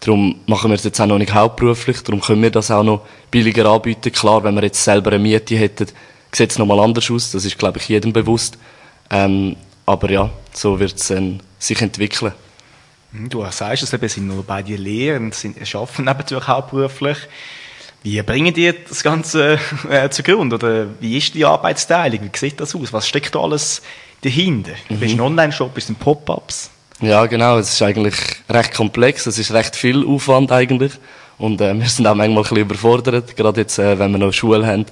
Darum 0.00 0.40
machen 0.46 0.70
wir 0.70 0.74
es 0.74 0.84
jetzt 0.84 1.00
auch 1.00 1.06
noch 1.06 1.18
nicht 1.18 1.32
hauptberuflich, 1.32 2.02
darum 2.02 2.20
können 2.20 2.42
wir 2.42 2.50
das 2.50 2.70
auch 2.70 2.82
noch 2.82 3.06
billiger 3.30 3.66
anbieten. 3.66 4.12
Klar, 4.12 4.44
wenn 4.44 4.54
wir 4.54 4.62
jetzt 4.62 4.84
selber 4.84 5.12
eine 5.12 5.18
Miete 5.18 5.56
hätten, 5.56 5.86
sieht 6.32 6.50
es 6.50 6.58
nochmal 6.58 6.80
anders 6.80 7.10
aus, 7.10 7.30
das 7.30 7.46
ist, 7.46 7.58
glaube 7.58 7.78
ich, 7.78 7.88
jedem 7.88 8.12
bewusst. 8.12 8.58
Ähm, 9.10 9.56
aber 9.84 10.10
ja, 10.10 10.30
so 10.52 10.78
wird 10.78 10.96
es 10.96 11.12
sich 11.58 11.80
entwickeln. 11.80 12.32
Hm, 13.12 13.28
du 13.28 13.44
sagst 13.50 13.82
es 13.82 13.92
eben, 13.92 14.08
sind 14.08 14.28
noch 14.28 14.44
beide 14.44 14.76
Lehre 14.76 15.18
und 15.18 15.34
sind, 15.34 15.56
arbeiten 15.74 16.04
nebenbei 16.04 16.46
hauptberuflich. 16.46 17.18
Wie 18.02 18.22
bringen 18.22 18.54
die 18.54 18.72
das 18.88 19.02
Ganze 19.02 19.58
äh, 19.90 20.08
zugrunde? 20.10 20.56
Oder 20.56 20.86
wie 21.00 21.18
ist 21.18 21.34
die 21.34 21.44
Arbeitsteilung? 21.44 22.20
Wie 22.22 22.38
sieht 22.38 22.60
das 22.60 22.74
aus? 22.74 22.92
Was 22.92 23.08
steckt 23.08 23.34
da 23.34 23.40
alles 23.40 23.82
dahinter? 24.22 24.72
Mhm. 24.88 25.00
Bist 25.00 25.12
du 25.14 25.16
ein 25.18 25.20
Online-Shop, 25.20 25.74
bist 25.74 25.88
du 25.88 25.92
ein 25.92 25.96
Pop-Ups? 25.96 26.70
Ja, 27.00 27.26
genau. 27.26 27.58
Es 27.58 27.72
ist 27.72 27.82
eigentlich 27.82 28.14
recht 28.48 28.74
komplex. 28.74 29.26
Es 29.26 29.38
ist 29.38 29.52
recht 29.52 29.76
viel 29.76 30.06
Aufwand 30.06 30.52
eigentlich. 30.52 30.92
Und 31.38 31.60
äh, 31.60 31.74
wir 31.74 31.88
sind 31.88 32.06
auch 32.06 32.14
manchmal 32.14 32.38
ein 32.38 32.42
bisschen 32.42 32.58
überfordert, 32.58 33.36
gerade 33.36 33.60
jetzt, 33.60 33.78
äh, 33.78 33.98
wenn 33.98 34.12
wir 34.12 34.18
noch 34.18 34.32
Schule 34.32 34.66
haben. 34.66 34.86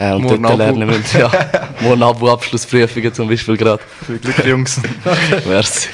Äh, 0.00 0.14
und 0.14 0.22
Morgen 0.22 0.42
dort 0.42 0.56
lernen 0.56 0.86
müssen. 0.86 1.20
Ja, 1.20 1.30
morgen 1.80 2.02
Abu-Abschlussprüfungen 2.02 3.12
zum 3.12 3.28
Beispiel 3.28 3.56
gerade. 3.58 3.82
Viel 4.06 4.18
Glück, 4.18 4.46
Jungs. 4.46 4.80
Merci. 5.46 5.88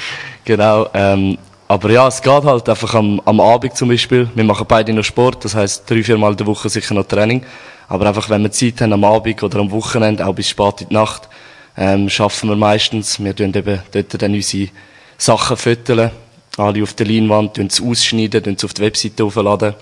Genau. 0.45 0.87
Ähm, 0.93 1.37
aber 1.67 1.91
ja, 1.91 2.07
es 2.07 2.21
geht 2.21 2.43
halt 2.45 2.69
einfach 2.69 2.93
am, 2.95 3.21
am 3.25 3.41
Abend 3.41 3.75
zum 3.75 3.89
Beispiel. 3.89 4.29
Wir 4.33 4.45
machen 4.45 4.65
beide 4.65 4.93
noch 4.93 5.03
Sport, 5.03 5.43
das 5.43 5.55
heisst 5.55 5.89
drei, 5.89 6.01
vier 6.01 6.17
Mal 6.17 6.31
in 6.31 6.37
der 6.37 6.47
Woche 6.47 6.69
sicher 6.69 6.93
noch 6.93 7.03
Training. 7.03 7.45
Aber 7.89 8.07
einfach, 8.07 8.29
wenn 8.29 8.43
wir 8.43 8.51
Zeit 8.51 8.79
haben 8.79 8.93
am 8.93 9.03
Abend 9.03 9.43
oder 9.43 9.59
am 9.59 9.69
Wochenende, 9.71 10.25
auch 10.25 10.33
bis 10.33 10.47
spät 10.47 10.81
in 10.83 10.87
die 10.87 10.93
Nacht, 10.93 11.27
ähm, 11.75 12.09
schaffen 12.09 12.47
wir 12.47 12.55
meistens. 12.55 13.21
Wir 13.21 13.35
tun 13.35 13.53
eben 13.53 13.81
dort 13.91 14.21
dann 14.21 14.33
unsere 14.33 14.69
Sachen 15.17 15.57
fütteln, 15.57 16.11
alle 16.55 16.81
auf 16.81 16.93
der 16.93 17.07
Leinwand, 17.07 17.55
tun 17.55 17.67
es 17.67 17.81
ausschneiden, 17.81 18.41
tun 18.41 18.55
es 18.57 18.63
auf 18.63 18.73
die 18.73 18.83
Webseite 18.83 19.25
aufladen. 19.25 19.73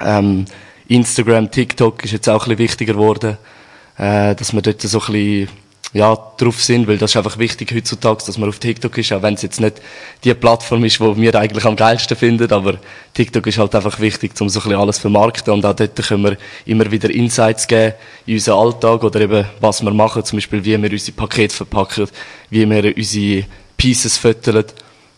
Ähm, 0.00 0.44
Instagram, 0.88 1.50
TikTok 1.50 2.04
ist 2.04 2.12
jetzt 2.12 2.28
auch 2.28 2.42
ein 2.44 2.50
bisschen 2.50 2.58
wichtiger 2.58 2.92
geworden, 2.94 3.38
äh, 3.96 4.34
dass 4.34 4.52
wir 4.52 4.62
dort 4.62 4.82
so 4.82 5.00
ein 5.00 5.12
bisschen 5.12 5.48
ja, 5.94 6.16
drauf 6.38 6.60
sind, 6.60 6.88
weil 6.88 6.98
das 6.98 7.12
ist 7.12 7.16
einfach 7.16 7.38
wichtig 7.38 7.72
heutzutage, 7.72 8.24
dass 8.26 8.36
man 8.36 8.48
auf 8.48 8.58
TikTok 8.58 8.98
ist, 8.98 9.12
auch 9.12 9.22
wenn 9.22 9.34
es 9.34 9.42
jetzt 9.42 9.60
nicht 9.60 9.80
die 10.24 10.34
Plattform 10.34 10.84
ist, 10.84 11.00
wo 11.00 11.16
wir 11.16 11.32
eigentlich 11.36 11.64
am 11.64 11.76
geilsten 11.76 12.16
finden, 12.16 12.52
aber 12.52 12.78
TikTok 13.14 13.46
ist 13.46 13.58
halt 13.58 13.76
einfach 13.76 14.00
wichtig, 14.00 14.32
um 14.40 14.48
so 14.48 14.58
ein 14.58 14.64
bisschen 14.64 14.80
alles 14.80 14.96
zu 14.96 15.02
vermarkten 15.02 15.54
und 15.54 15.64
auch 15.64 15.74
dort 15.74 15.94
können 15.96 16.24
wir 16.24 16.36
immer 16.66 16.90
wieder 16.90 17.10
Insights 17.10 17.68
geben 17.68 17.94
in 18.26 18.34
unseren 18.34 18.58
Alltag 18.58 19.04
oder 19.04 19.20
eben, 19.20 19.46
was 19.60 19.84
wir 19.84 19.92
machen, 19.92 20.24
zum 20.24 20.38
Beispiel, 20.38 20.64
wie 20.64 20.82
wir 20.82 20.90
unsere 20.90 21.16
Pakete 21.16 21.54
verpacken, 21.54 22.08
wie 22.50 22.68
wir 22.68 22.96
unsere 22.96 23.46
Pieces 23.76 24.18
füttern, 24.18 24.64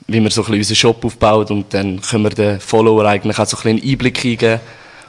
wie 0.09 0.21
wir 0.21 0.31
so 0.31 0.43
ein 0.43 0.45
bisschen 0.45 0.59
unseren 0.59 0.77
Shop 0.77 1.05
aufbauen 1.07 1.47
und 1.47 1.73
dann 1.73 2.03
können 2.03 2.25
wir 2.25 2.31
den 2.31 2.61
Follower 2.61 3.07
eigentlich 3.07 3.39
auch 3.39 3.47
so 3.47 3.57
ein 3.57 3.63
bisschen 3.63 3.81
einen 3.81 3.93
Einblick 3.93 4.25
eingeben 4.27 4.61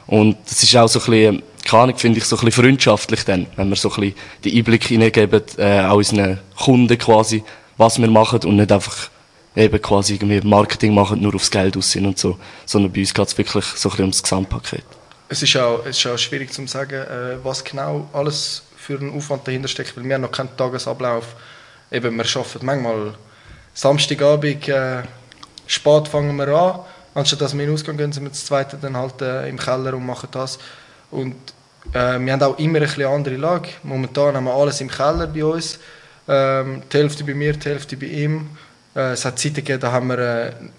und 0.08 0.36
das 0.44 0.62
ist 0.62 0.76
auch 0.76 0.88
so 0.88 0.98
ein 0.98 1.06
bisschen 1.06 1.42
keine 1.68 1.82
Ahnung, 1.82 1.98
finde 1.98 2.18
ich 2.18 2.24
so 2.24 2.36
ein 2.36 2.44
bisschen 2.44 2.64
freundschaftlich 2.64 3.24
dann, 3.24 3.46
wenn 3.56 3.68
wir 3.68 3.76
so 3.76 3.90
ein 3.90 4.00
bisschen 4.00 4.14
den 4.42 4.56
Einblick 4.56 4.84
hineingeben, 4.84 5.42
äh, 5.58 5.82
auch 5.82 5.96
unseren 5.96 6.40
Kunden 6.56 6.96
quasi, 6.96 7.44
was 7.76 7.98
wir 7.98 8.08
machen 8.08 8.40
und 8.44 8.56
nicht 8.56 8.72
einfach 8.72 9.10
eben 9.54 9.82
quasi 9.82 10.14
irgendwie 10.14 10.40
Marketing 10.40 10.94
machen, 10.94 11.20
nur 11.20 11.34
aufs 11.34 11.50
Geld 11.50 11.76
aussehen 11.76 12.06
und 12.06 12.18
so, 12.18 12.38
sondern 12.64 12.92
bei 12.92 13.00
uns 13.00 13.12
geht 13.12 13.26
es 13.26 13.36
wirklich 13.36 13.64
so 13.64 13.88
ein 13.88 13.90
bisschen 13.90 14.04
ums 14.04 14.22
Gesamtpaket. 14.22 14.84
Es 15.28 15.42
ist 15.42 15.56
auch, 15.56 15.84
es 15.84 15.98
ist 15.98 16.06
auch 16.06 16.16
schwierig 16.16 16.52
zu 16.52 16.66
sagen, 16.66 17.02
äh, 17.02 17.36
was 17.44 17.62
genau 17.62 18.08
alles 18.14 18.62
für 18.76 18.98
einen 18.98 19.14
Aufwand 19.14 19.46
dahinter 19.46 19.68
steckt, 19.68 19.94
weil 19.96 20.04
wir 20.04 20.14
haben 20.14 20.22
noch 20.22 20.32
keinen 20.32 20.56
Tagesablauf. 20.56 21.36
Eben, 21.92 22.16
wir 22.16 22.24
arbeiten 22.24 22.64
manchmal 22.64 23.14
Samstagabend, 23.74 24.68
äh, 24.68 25.02
spät 25.66 26.08
fangen 26.08 26.34
wir 26.36 26.48
an, 26.48 26.80
anstatt 27.14 27.40
dass 27.40 27.54
wir 27.54 27.60
in 27.62 27.68
den 27.70 27.74
Ausgang 27.74 27.96
gehen, 27.96 28.12
sind 28.12 28.24
wir 28.24 28.30
das 28.30 28.44
zweite 28.44 28.76
dann 28.76 28.96
halt 28.96 29.20
äh, 29.22 29.48
im 29.48 29.58
Keller 29.58 29.94
und 29.94 30.06
machen 30.06 30.28
das. 30.32 30.58
Und 31.10 31.34
äh, 31.92 32.18
wir 32.18 32.32
haben 32.32 32.42
auch 32.42 32.58
immer 32.58 32.80
eine 32.80 33.08
andere 33.08 33.36
Lage. 33.36 33.68
Momentan 33.82 34.36
haben 34.36 34.44
wir 34.44 34.54
alles 34.54 34.80
im 34.80 34.88
Keller 34.88 35.26
bei 35.26 35.44
uns. 35.44 35.78
Ähm, 36.28 36.82
die 36.92 36.98
Hälfte 36.98 37.24
bei 37.24 37.34
mir, 37.34 37.54
die 37.54 37.68
Hälfte 37.68 37.96
bei 37.96 38.06
ihm. 38.06 38.50
Äh, 38.94 39.12
es 39.12 39.24
hat 39.24 39.38
Zeiten 39.38 39.56
gegeben, 39.56 39.80
da 39.80 39.92
haben 39.92 40.08
wir 40.08 40.18
äh, 40.18 40.48
ein 40.50 40.72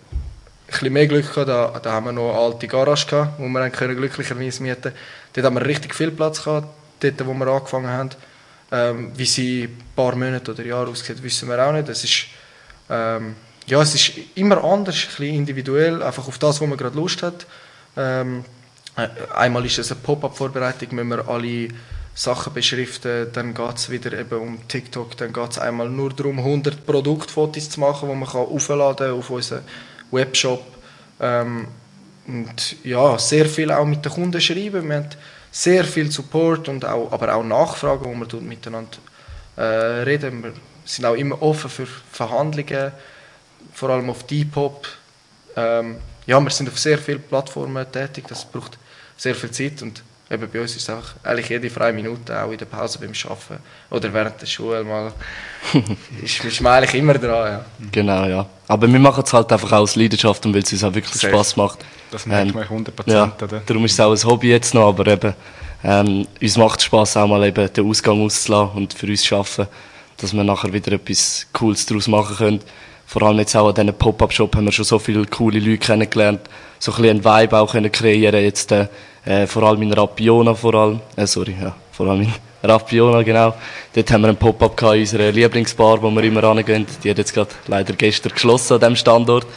bisschen 0.67 0.93
mehr 0.93 1.07
Glück 1.07 1.33
gehabt. 1.33 1.49
Da, 1.49 1.79
da 1.81 1.91
haben 1.91 2.05
wir 2.05 2.11
noch 2.11 2.29
eine 2.29 2.39
alte 2.39 2.67
Garage 2.67 3.07
gehabt, 3.07 3.39
wo 3.39 3.47
wir 3.47 3.59
dann 3.59 3.71
können 3.71 3.95
glücklicherweise 3.95 4.61
mieten 4.61 4.93
Dort 5.33 5.45
haben 5.45 5.55
wir 5.55 5.65
richtig 5.65 5.95
viel 5.95 6.11
Platz 6.11 6.43
gehabt, 6.43 6.67
dort, 6.99 7.25
wo 7.25 7.33
wir 7.33 7.47
angefangen 7.47 7.87
haben. 7.87 8.09
Ähm, 8.71 9.11
wie 9.15 9.25
sie 9.25 9.63
ein 9.63 9.77
paar 9.95 10.15
Monate 10.15 10.51
oder 10.51 10.63
Jahre 10.63 10.91
aussieht, 10.91 11.23
wissen 11.23 11.49
wir 11.49 11.65
auch 11.65 11.71
nicht. 11.71 11.89
Es 11.89 12.03
ist, 12.03 12.25
ähm, 12.89 13.35
ja, 13.69 13.81
es 13.81 13.93
ist 13.93 14.13
immer 14.35 14.63
anders, 14.63 14.95
ein 14.95 15.07
bisschen 15.07 15.35
individuell, 15.35 16.01
einfach 16.01 16.27
auf 16.27 16.39
das, 16.39 16.59
wo 16.59 16.65
man 16.65 16.77
gerade 16.77 16.95
Lust 16.95 17.21
hat. 17.21 17.45
Ähm, 17.95 18.43
äh, 18.97 19.07
einmal 19.35 19.65
ist 19.65 19.77
es 19.77 19.91
eine 19.91 20.01
Pop-up-Vorbereitung, 20.01 20.95
müssen 20.95 21.09
wir 21.09 21.27
alle 21.27 21.69
Sachen 22.15 22.53
beschriften, 22.53 23.27
dann 23.31 23.53
geht 23.53 23.75
es 23.77 23.89
wieder 23.89 24.11
eben 24.13 24.39
um 24.39 24.67
TikTok, 24.67 25.15
dann 25.17 25.31
geht 25.31 25.51
es 25.51 25.59
einmal 25.59 25.87
nur 25.87 26.09
darum, 26.09 26.39
100 26.39 26.85
Produktfotos 26.85 27.69
zu 27.69 27.79
machen, 27.79 28.09
die 28.09 28.15
man 28.15 28.27
kann 28.27 28.41
aufladen 28.41 29.11
auf 29.11 29.29
unseren 29.29 29.61
Webshop. 30.11 30.63
Ähm, 31.19 31.67
und 32.27 32.75
ja, 32.83 33.17
sehr 33.19 33.45
viel 33.45 33.71
auch 33.71 33.85
mit 33.85 34.03
den 34.03 34.11
Kunden 34.11 34.41
schreiben. 34.41 34.87
Wir 34.89 34.97
haben 34.97 35.09
sehr 35.51 35.83
viel 35.83 36.11
Support, 36.11 36.69
und 36.69 36.85
auch, 36.85 37.11
aber 37.11 37.35
auch 37.35 37.43
Nachfragen, 37.43 38.05
wo 38.05 38.13
wir 38.13 38.41
miteinander 38.41 38.97
äh, 39.55 39.61
reden. 39.61 40.43
Wir 40.43 40.53
sind 40.85 41.05
auch 41.05 41.15
immer 41.15 41.41
offen 41.41 41.69
für 41.69 41.87
Verhandlungen, 42.11 42.91
vor 43.73 43.89
allem 43.89 44.09
auf 44.09 44.25
Depop. 44.25 44.87
Ähm, 45.55 45.97
ja, 46.25 46.39
wir 46.39 46.49
sind 46.51 46.69
auf 46.69 46.77
sehr 46.77 46.97
vielen 46.97 47.21
Plattformen 47.21 47.91
tätig. 47.91 48.25
Das 48.27 48.45
braucht 48.45 48.77
sehr 49.17 49.35
viel 49.35 49.51
Zeit 49.51 49.81
und 49.81 50.03
eben 50.31 50.49
bei 50.49 50.61
uns 50.61 50.75
ist 50.75 50.83
es 50.83 50.89
einfach 50.89 51.15
eigentlich 51.23 51.49
jede 51.49 51.69
freie 51.69 51.91
Minute, 51.91 52.41
auch 52.41 52.51
in 52.51 52.57
der 52.57 52.65
Pause 52.65 52.99
beim 52.99 53.11
Arbeiten 53.11 53.63
oder 53.89 54.13
während 54.13 54.41
der 54.41 54.45
Schule 54.45 54.83
mal, 54.83 55.11
ist, 56.23 56.43
ist 56.43 56.61
man 56.61 56.73
eigentlich 56.73 56.95
immer 56.95 57.15
dran, 57.15 57.53
ja. 57.53 57.65
Genau, 57.91 58.25
ja. 58.25 58.45
Aber 58.67 58.87
wir 58.87 58.99
machen 58.99 59.23
es 59.25 59.33
halt 59.33 59.51
einfach 59.51 59.71
aus 59.71 59.95
Leidenschaft 59.95 60.45
und 60.45 60.53
weil 60.53 60.61
es 60.61 60.71
uns 60.71 60.83
auch 60.83 60.93
wirklich 60.93 61.15
Safe. 61.15 61.33
Spaß 61.33 61.55
macht. 61.57 61.79
Das 62.11 62.25
merkt 62.25 62.53
man 62.53 62.63
100%, 62.63 62.91
ja, 63.07 63.35
oder? 63.41 63.61
Darum 63.65 63.85
ist 63.85 63.93
es 63.93 63.99
auch 63.99 64.11
ein 64.11 64.23
Hobby 64.23 64.49
jetzt 64.49 64.73
noch, 64.73 64.89
aber 64.89 65.07
eben, 65.07 65.33
ähm, 65.83 66.27
uns 66.41 66.57
macht 66.57 66.79
es 66.79 66.85
Spaß 66.85 67.17
auch 67.17 67.27
mal 67.27 67.43
eben 67.45 67.71
den 67.73 67.87
Ausgang 67.87 68.21
auszulassen 68.21 68.77
und 68.77 68.93
für 68.93 69.07
uns 69.07 69.23
zu 69.23 69.35
arbeiten, 69.35 69.67
dass 70.17 70.33
wir 70.33 70.43
nachher 70.43 70.71
wieder 70.71 70.91
etwas 70.91 71.47
Cooles 71.53 71.85
daraus 71.85 72.07
machen 72.07 72.35
können 72.35 72.59
vor 73.09 73.23
allem 73.23 73.39
jetzt 73.39 73.55
auch 73.55 73.69
an 73.69 73.73
diesem 73.73 73.95
Pop-Up-Shop 73.95 74.55
haben 74.55 74.65
wir 74.65 74.71
schon 74.71 74.85
so 74.85 74.99
viele 74.99 75.25
coole 75.25 75.57
Leute 75.57 75.79
kennengelernt, 75.79 76.41
so 76.77 76.91
ein 76.91 77.01
bisschen 77.01 77.25
einen 77.25 77.25
Vibe 77.25 77.57
auch 77.57 77.71
können 77.71 77.91
kreieren 77.91 78.39
jetzt, 78.39 78.71
äh, 78.71 78.87
vor 79.47 79.63
allem 79.63 79.81
in 79.81 79.91
Rapiona 79.91 80.53
vor 80.53 80.75
allem, 80.75 80.99
äh, 81.15 81.25
sorry, 81.25 81.55
ja, 81.59 81.75
vor 81.91 82.05
allem 82.05 82.21
in 82.21 82.33
Rapiona, 82.69 83.23
genau. 83.23 83.55
Dort 83.95 84.11
haben 84.11 84.21
wir 84.21 84.27
einen 84.27 84.37
Pop-Up 84.37 84.77
gehabt 84.77 84.93
in 84.93 85.01
unserer 85.01 85.31
Lieblingsbar, 85.31 85.99
wo 86.03 86.11
wir 86.11 86.23
immer 86.23 86.43
rangehen. 86.43 86.85
Die 87.03 87.09
hat 87.09 87.17
jetzt 87.17 87.33
gerade 87.33 87.49
leider 87.65 87.93
gestern 87.93 88.31
geschlossen 88.33 88.73
an 88.73 88.79
diesem 88.79 88.95
Standort. 88.95 89.47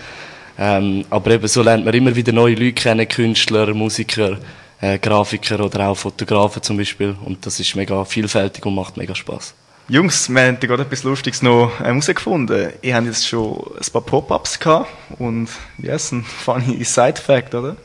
Ähm, 0.59 1.05
aber 1.11 1.33
eben 1.33 1.47
so 1.47 1.61
lernt 1.63 1.85
man 1.85 1.93
immer 1.93 2.17
wieder 2.17 2.33
neue 2.33 2.55
Leute 2.55 2.73
kennen, 2.73 3.07
Künstler, 3.07 3.75
Musiker, 3.75 4.39
äh, 4.81 4.99
Grafiker 4.99 5.61
oder 5.63 5.89
auch 5.89 5.97
Fotografen 5.97 6.63
zum 6.63 6.79
Beispiel. 6.79 7.17
Und 7.23 7.45
das 7.45 7.61
ist 7.61 7.77
mega 7.77 8.03
vielfältig 8.07 8.65
und 8.65 8.75
macht 8.75 8.97
mega 8.97 9.15
Spaß. 9.15 9.53
Jungs, 9.89 10.29
wir 10.29 10.43
haben 10.43 10.61
gerade 10.61 10.85
etwas 10.85 11.03
Lustiges 11.03 11.43
noch 11.43 11.81
herausgefunden. 11.81 12.67
Ähm, 12.67 12.73
Ihr 12.83 12.95
habt 12.95 13.07
jetzt 13.07 13.27
schon 13.27 13.53
ein 13.77 13.93
paar 13.93 14.03
Pop-Ups 14.03 14.59
gehabt 14.59 14.89
und 15.19 15.49
yes, 15.79 16.13
ein 16.13 16.25
funny 16.25 16.85
Side-Fact, 16.85 17.55
oder? 17.55 17.77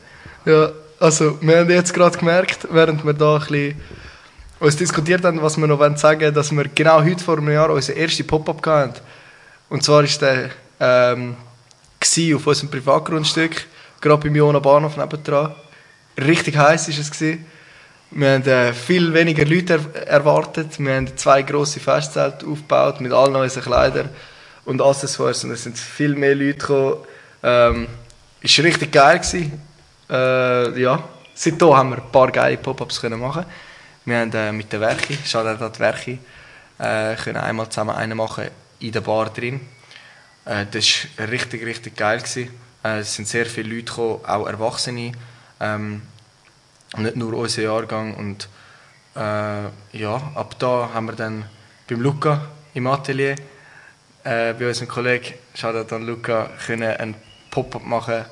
Ja, 0.46 0.70
also 1.00 1.42
wir 1.42 1.60
haben 1.60 1.70
jetzt 1.70 1.94
gerade 1.94 2.18
gemerkt, 2.18 2.68
während 2.72 3.04
wir 3.04 3.14
da 3.14 3.36
ein 3.36 3.40
bisschen 3.40 3.82
uns 4.60 4.76
diskutiert 4.76 5.24
haben, 5.24 5.42
was 5.42 5.58
wir 5.58 5.68
noch 5.68 5.80
sagen 5.98 6.22
wollen, 6.22 6.34
dass 6.34 6.52
wir 6.52 6.68
genau 6.68 7.04
heute 7.04 7.24
vor 7.24 7.38
einem 7.38 7.52
Jahr 7.52 7.72
unseren 7.72 7.98
ersten 7.98 8.26
Pop-Up 8.26 8.66
hatten. 8.66 9.00
Und 9.70 9.84
zwar 9.84 10.04
war 10.04 10.20
der 10.22 10.50
ähm, 10.80 11.36
auf 12.36 12.48
unserem 12.48 12.70
Privatgrundstück, 12.70 13.66
gerade 14.02 14.24
beim 14.24 14.36
Jona 14.36 14.60
Bahnhof 14.60 14.98
nebendran. 14.98 15.56
Richtig 16.18 16.58
heiß 16.58 16.90
war 16.90 17.00
es. 17.00 17.12
Gewesen. 17.12 17.46
Wir 18.12 18.32
haben 18.32 18.48
äh, 18.48 18.74
viel 18.74 19.14
weniger 19.14 19.46
Leute 19.46 19.80
er 19.94 20.08
erwartet. 20.08 20.80
Wir 20.80 20.96
haben 20.96 21.18
zwei 21.18 21.42
grosse 21.42 21.80
Festzelte 21.80 22.48
aufgebaut 22.48 23.02
mit 23.02 23.12
allen 23.12 23.36
unseren 23.36 23.64
Kleidern 23.64 24.10
und 24.66 24.82
Accessoires. 24.82 25.44
Und 25.44 25.52
es 25.52 25.64
sind 25.64 25.78
viel 25.78 26.16
mehr 26.16 26.34
Leute 26.34 26.58
gekommen. 26.58 26.98
Ähm, 27.44 27.88
ist 28.42 28.60
richtig 28.60 28.92
geil 28.92 29.20
gewesen. 29.20 29.62
Äh, 30.10 30.82
ja, 30.82 31.04
seitdem 31.34 31.76
haben 31.76 31.90
wir 31.90 31.98
ein 31.98 32.12
paar 32.12 32.32
geile 32.32 32.58
Pop-ups 32.58 33.04
machen. 33.04 33.46
Wir 34.06 34.20
haben 34.20 34.32
äh, 34.34 34.54
mit 34.54 34.72
der 34.72 34.80
Werki, 34.80 35.18
schaut 35.26 35.46
auch 35.46 35.72
die 35.72 35.80
Werki, 35.80 36.20
äh, 36.80 37.16
können 37.16 37.38
einmal 37.38 37.68
zusammen 37.68 37.94
einen 37.94 38.18
machen 38.18 38.46
in 38.80 38.94
der 38.94 39.02
Bar 39.02 39.30
drin. 39.32 39.60
Äh, 40.46 40.66
das 40.72 41.08
war 41.18 41.28
richtig, 41.28 41.66
richtig 41.66 41.98
geil 41.98 42.20
gewesen. 42.20 42.52
Äh, 42.86 43.00
es 43.00 43.16
sind 43.16 43.28
sehr 43.28 43.46
viele 43.46 43.76
Leute 43.76 43.84
gekommen, 43.84 44.24
auch 44.26 44.48
Erwachsene. 44.48 45.12
Ähm, 45.60 46.04
nicht 46.96 47.16
nur 47.16 47.34
unser 47.34 47.64
Jahrgang. 47.64 48.16
Und 48.16 48.48
äh, 49.16 49.20
ja, 49.98 50.32
ab 50.36 50.56
da 50.60 50.90
haben 50.94 51.08
wir 51.08 51.14
dann 51.14 51.46
beim 51.88 52.02
Luca 52.02 52.48
im 52.74 52.88
Atelier, 52.88 53.36
äh, 54.24 54.54
bei 54.54 54.68
unserem 54.68 54.88
Kollegen, 54.88 55.34
schaut 55.54 55.92
an 55.92 56.06
Luca, 56.06 56.50
können 56.66 56.96
einen 56.96 57.16
Pop-up 57.52 57.86
machen. 57.86 58.26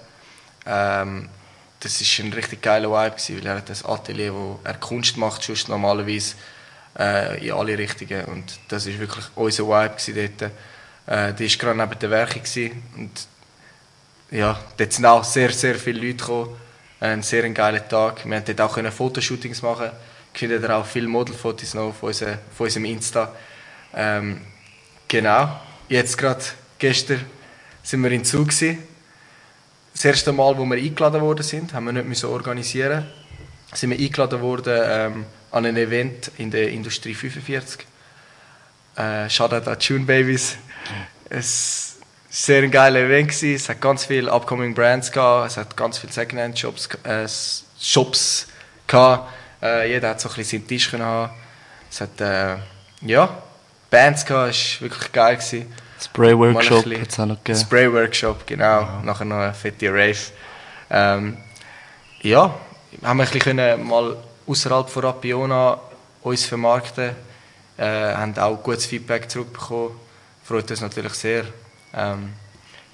Ähm, 0.66 1.30
das 1.80 2.02
war 2.02 2.26
ein 2.26 2.34
richtig 2.34 2.62
geiler 2.62 2.90
Vibe, 2.90 3.16
gewesen, 3.16 3.38
weil 3.38 3.48
er 3.48 3.56
hat 3.58 3.70
das 3.70 3.86
Atelier, 3.86 4.34
wo 4.34 4.60
er 4.64 4.74
Kunst 4.76 5.18
macht, 5.18 5.44
sonst 5.44 5.70
normalerweise 5.70 6.36
äh, 6.98 7.46
in 7.46 7.54
alle 7.54 7.78
Richtungen. 7.78 8.26
Und 8.26 8.60
das 8.70 8.88
war 8.88 9.00
wirklich 9.00 9.26
unser 9.36 9.64
Vibe 9.66 10.30
dort. 10.40 10.52
Äh, 11.08 11.34
die 11.34 11.50
war 11.50 11.58
gerade 11.58 11.80
neben 11.80 12.00
der 12.00 12.10
Werke. 12.10 12.40
Gewesen. 12.40 12.84
Und 12.96 13.28
ja, 14.32 14.60
dort 14.78 14.94
sind 14.94 15.06
auch 15.06 15.24
sehr, 15.24 15.52
sehr 15.52 15.76
viele 15.76 16.00
Leute 16.00 16.18
gekommen 16.18 16.65
ein 17.00 17.22
sehr 17.24 17.50
geiler 17.50 17.88
Tag. 17.88 18.26
Wir 18.26 18.36
konnten 18.38 18.56
dort 18.56 18.78
auch 18.78 18.92
Fotoshootings 18.92 19.62
machen. 19.62 19.92
Ich 20.34 20.40
finde 20.40 20.76
auch 20.76 20.86
viele 20.86 21.08
Modelfotos 21.08 21.74
noch 21.74 21.90
auf, 21.90 22.04
unser, 22.04 22.34
auf 22.34 22.60
unserem 22.60 22.86
Insta. 22.86 23.34
Ähm, 23.94 24.42
genau. 25.08 25.60
Jetzt 25.88 26.18
gerade 26.18 26.44
gestern 26.78 27.26
sind 27.84 28.04
wir 28.04 28.12
in 28.12 28.26
Zug. 28.26 28.50
Gewesen. 28.50 28.80
Das 29.94 30.04
erste 30.04 30.34
Mal, 30.34 30.58
wo 30.58 30.66
wir 30.66 30.78
eingeladen 30.78 31.22
worden 31.22 31.44
sind, 31.44 31.74
haben 31.74 31.86
wir 31.86 32.04
nicht 32.04 32.20
so 32.20 32.30
organisieren. 32.30 33.06
Sind 33.74 33.92
wir 33.92 33.98
eingeladen 33.98 34.42
worden 34.42 34.82
ähm, 34.86 35.26
an 35.52 35.66
ein 35.66 35.78
Event 35.78 36.32
in 36.38 36.52
der 36.52 36.70
Industrie 36.70 37.14
45. 37.14 37.86
Äh, 38.98 39.30
Shoutout 39.30 39.70
an 39.70 39.80
Tune 39.80 40.06
Babies. 40.06 40.58
Es 41.30 41.95
sehr 42.36 42.64
ein 42.64 42.72
geiler 42.72 43.00
Event 43.00 43.30
gewesen. 43.30 43.56
Es 43.56 43.70
hat 43.70 43.80
ganz 43.80 44.06
viele 44.06 44.30
upcoming 44.30 44.74
Brands 44.74 45.10
gehabt. 45.10 45.52
Es 45.52 45.58
hat 45.58 45.78
ganz 45.78 45.98
viele 45.98 46.12
Secondhand 46.12 46.60
Shops, 46.60 46.90
äh, 47.04 47.26
Shops 47.80 48.48
gehabt. 48.88 49.32
Äh, 49.62 49.94
jeder 49.94 50.10
hat 50.10 50.20
so 50.20 50.28
ein 50.28 50.36
bisschen 50.36 50.60
seinen 50.60 50.68
Tisch 50.68 50.92
können 50.92 51.06
haben. 51.06 51.34
Es 51.90 52.02
hat 52.02 52.20
äh, 52.20 52.58
ja 53.02 53.42
Bands 53.90 54.26
gehabt, 54.26 54.50
das 54.50 54.82
war 54.82 54.90
wirklich 54.90 55.12
geil. 55.14 55.36
Gewesen. 55.38 55.74
Spray 56.02 56.38
Workshop 56.38 56.86
hat 56.86 57.10
es 57.10 57.20
auch 57.20 57.26
noch 57.26 57.38
gegeben. 57.38 57.60
Spray 57.60 57.94
Workshop, 57.94 58.46
genau. 58.46 58.86
Nachher 59.04 59.24
noch 59.24 59.38
eine 59.38 59.54
fette 59.54 59.90
Rave. 59.90 60.18
Ähm, 60.90 61.38
ja, 62.22 62.54
haben 63.02 63.18
wir 63.18 63.24
ein 63.24 63.30
bisschen 63.32 63.40
können 63.40 63.88
mal 63.88 64.18
außerhalb 64.46 64.90
von 64.90 65.06
Rapiona 65.06 65.80
uns 66.22 66.46
vermarkten. 66.46 67.12
Äh, 67.78 67.86
haben 68.14 68.38
auch 68.38 68.62
gutes 68.62 68.88
Feedback 68.88 69.32
zurückbekommen. 69.32 69.92
Freut 70.44 70.70
uns 70.70 70.82
natürlich 70.82 71.14
sehr. 71.14 71.46
Ähm, 71.96 72.34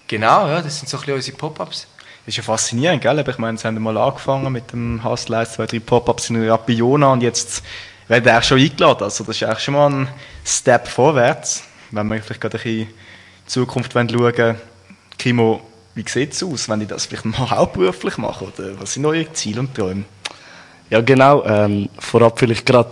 genau, 0.08 0.48
ja, 0.48 0.62
das 0.62 0.80
sind 0.80 0.90
so 0.90 0.98
ein 0.98 1.02
bisschen 1.02 1.16
unsere 1.16 1.38
Pop-Ups. 1.38 1.88
Das 2.26 2.28
ist 2.28 2.38
ja 2.38 2.44
faszinierend, 2.44 3.02
gell? 3.02 3.18
Aber 3.18 3.32
Ich 3.32 3.38
meine, 3.38 3.58
sie 3.58 3.68
haben 3.68 3.82
mal 3.82 3.98
angefangen 3.98 4.52
mit 4.52 4.72
dem 4.74 5.04
Hustleis, 5.04 5.54
zwei, 5.54 5.66
drei 5.66 5.80
Pop-Ups 5.80 6.30
in 6.30 6.48
Rapiona 6.48 7.12
und 7.14 7.22
jetzt 7.22 7.64
werden 8.08 8.26
sie 8.26 8.38
auch 8.38 8.44
schon 8.44 8.60
eingeladen. 8.60 9.04
Also 9.04 9.24
das 9.24 9.38
ist 9.38 9.44
eigentlich 9.44 9.60
schon 9.60 9.74
mal 9.74 9.90
ein 9.90 10.08
Step 10.46 10.88
vorwärts, 10.88 11.64
wenn 11.90 12.08
wir 12.08 12.22
vielleicht 12.22 12.42
gerade 12.42 12.58
ein 12.58 12.64
bisschen 12.64 12.80
in 12.82 12.88
die 12.88 13.48
Zukunft 13.48 13.94
schauen 13.94 14.14
wollen. 14.14 14.56
Kimo, 15.18 15.62
wie 15.96 16.06
sieht 16.08 16.34
es 16.34 16.44
aus, 16.44 16.70
wenn 16.70 16.80
die 16.80 16.86
das 16.86 17.08
vielleicht 17.08 17.26
mal 17.26 17.50
hauptberuflich 17.50 18.18
machen? 18.18 18.52
Oder 18.56 18.80
was 18.80 18.94
sind 18.94 19.06
eure 19.06 19.32
Ziele 19.34 19.62
und 19.62 19.74
Träume? 19.74 20.04
Ja, 20.90 21.02
genau. 21.02 21.44
Ähm, 21.46 21.90
vorab 21.98 22.38
vielleicht 22.38 22.66
gerade, 22.66 22.92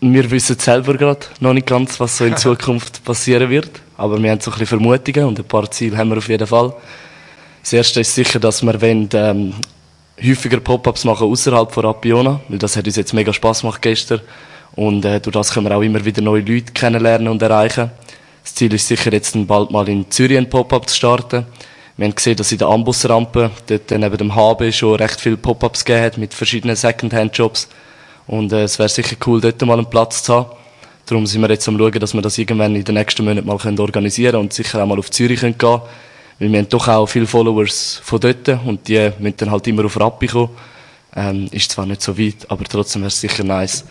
wir 0.00 0.30
wissen 0.30 0.58
selber 0.58 0.94
gerade 0.94 1.26
noch 1.40 1.52
nicht 1.52 1.66
ganz, 1.66 2.00
was 2.00 2.16
so 2.16 2.24
in 2.24 2.36
Zukunft 2.36 3.04
passieren 3.04 3.48
wird. 3.50 3.80
Aber 3.96 4.22
wir 4.22 4.30
haben 4.30 4.40
so 4.40 4.50
ein 4.50 4.58
bisschen 4.58 4.78
Vermutungen 4.78 5.28
und 5.28 5.38
ein 5.38 5.44
paar 5.44 5.70
Ziele 5.70 5.96
haben 5.96 6.10
wir 6.10 6.18
auf 6.18 6.28
jeden 6.28 6.46
Fall. 6.46 6.74
Das 7.62 7.72
erste 7.72 8.00
ist 8.00 8.14
sicher, 8.14 8.38
dass 8.38 8.62
wir 8.62 8.80
wollen, 8.80 9.08
ähm, 9.14 9.54
häufiger 10.24 10.60
Pop-ups 10.60 11.04
machen 11.04 11.28
außerhalb 11.30 11.72
von 11.72 11.84
Rapiona, 11.84 12.40
weil 12.48 12.58
das 12.58 12.76
hat 12.76 12.86
uns 12.86 12.96
jetzt 12.96 13.12
mega 13.12 13.32
Spaß 13.32 13.62
gemacht 13.62 13.82
gestern. 13.82 14.20
Und 14.74 15.04
äh, 15.04 15.20
durch 15.20 15.34
das 15.34 15.52
können 15.52 15.66
wir 15.66 15.76
auch 15.76 15.82
immer 15.82 16.04
wieder 16.04 16.22
neue 16.22 16.42
Leute 16.42 16.72
kennenlernen 16.72 17.28
und 17.28 17.42
erreichen. 17.42 17.90
Das 18.44 18.54
Ziel 18.54 18.72
ist 18.74 18.86
sicher 18.86 19.12
jetzt 19.12 19.34
bald 19.46 19.70
mal 19.70 19.88
in 19.88 20.10
Zürich 20.10 20.38
ein 20.38 20.48
Pop-up 20.48 20.88
zu 20.88 20.96
starten. 20.96 21.46
Wir 21.96 22.04
haben 22.06 22.14
gesehen, 22.14 22.36
dass 22.36 22.52
in 22.52 22.58
der 22.58 22.68
Ambusrampe, 22.68 23.50
dort 23.66 23.90
neben 23.90 24.16
dem 24.18 24.34
HB, 24.34 24.70
schon 24.72 24.96
recht 24.96 25.18
viele 25.18 25.38
Pop-ups 25.38 25.84
gegeben 25.84 26.04
hat 26.04 26.18
mit 26.18 26.34
verschiedenen 26.34 26.76
Secondhand-Jobs. 26.76 27.68
Und 28.26 28.52
äh, 28.52 28.64
es 28.64 28.78
wäre 28.78 28.88
sicher 28.88 29.16
cool, 29.26 29.40
dort 29.40 29.60
mal 29.62 29.78
einen 29.78 29.88
Platz 29.88 30.22
zu 30.22 30.34
haben. 30.34 30.50
Darum 31.06 31.24
sind 31.24 31.40
wir 31.40 31.48
jetzt 31.50 31.68
am 31.68 31.78
schauen, 31.78 31.92
dass 31.92 32.14
wir 32.14 32.20
das 32.20 32.36
irgendwann 32.36 32.74
in 32.74 32.82
den 32.82 32.96
nächsten 32.96 33.24
Monaten 33.24 33.46
mal 33.46 33.58
können 33.58 33.78
organisieren 33.78 34.36
und 34.36 34.52
sicher 34.52 34.82
auch 34.82 34.86
mal 34.86 34.98
auf 34.98 35.10
Zürich 35.10 35.38
können 35.38 35.56
gehen 35.56 35.80
Weil 36.40 36.50
wir 36.50 36.58
haben 36.58 36.68
doch 36.68 36.88
auch 36.88 37.06
viele 37.06 37.28
Followers 37.28 38.00
von 38.02 38.18
dort 38.18 38.48
und 38.48 38.88
die 38.88 39.12
müssen 39.20 39.36
dann 39.36 39.50
halt 39.52 39.68
immer 39.68 39.84
auf 39.84 39.98
Rappi 40.00 40.26
kommen. 40.26 40.50
Ähm, 41.14 41.46
ist 41.52 41.70
zwar 41.70 41.86
nicht 41.86 42.02
so 42.02 42.18
weit, 42.18 42.50
aber 42.50 42.64
trotzdem 42.64 43.02
wäre 43.02 43.08
es 43.08 43.20
sicher 43.20 43.44
nice, 43.44 43.84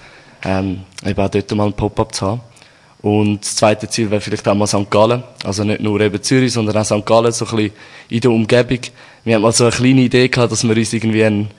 ähm, 0.44 0.82
eben 1.06 1.20
auch 1.20 1.30
dort 1.30 1.52
mal 1.56 1.64
einen 1.64 1.74
Pop-up 1.74 2.14
zu 2.14 2.26
haben. 2.28 2.42
Und 3.02 3.42
das 3.42 3.56
zweite 3.56 3.88
Ziel 3.88 4.12
wäre 4.12 4.20
vielleicht 4.20 4.48
auch 4.48 4.56
mal 4.56 4.68
St. 4.68 4.90
Gallen. 4.90 5.24
Also 5.44 5.64
nicht 5.64 5.80
nur 5.80 6.02
eben 6.02 6.22
Zürich, 6.22 6.52
sondern 6.52 6.76
auch 6.76 6.86
St. 6.86 7.06
Gallen, 7.06 7.32
so 7.32 7.46
ein 7.46 7.56
bisschen 7.56 7.72
in 8.10 8.20
der 8.20 8.32
Umgebung. 8.32 8.80
Wir 9.24 9.36
haben 9.36 9.42
mal 9.42 9.52
so 9.54 9.64
eine 9.64 9.74
kleine 9.74 10.02
Idee 10.02 10.28
gehabt, 10.28 10.52
dass 10.52 10.68
wir 10.68 10.76
uns 10.76 10.92
irgendwie 10.92 11.24
einen 11.24 11.50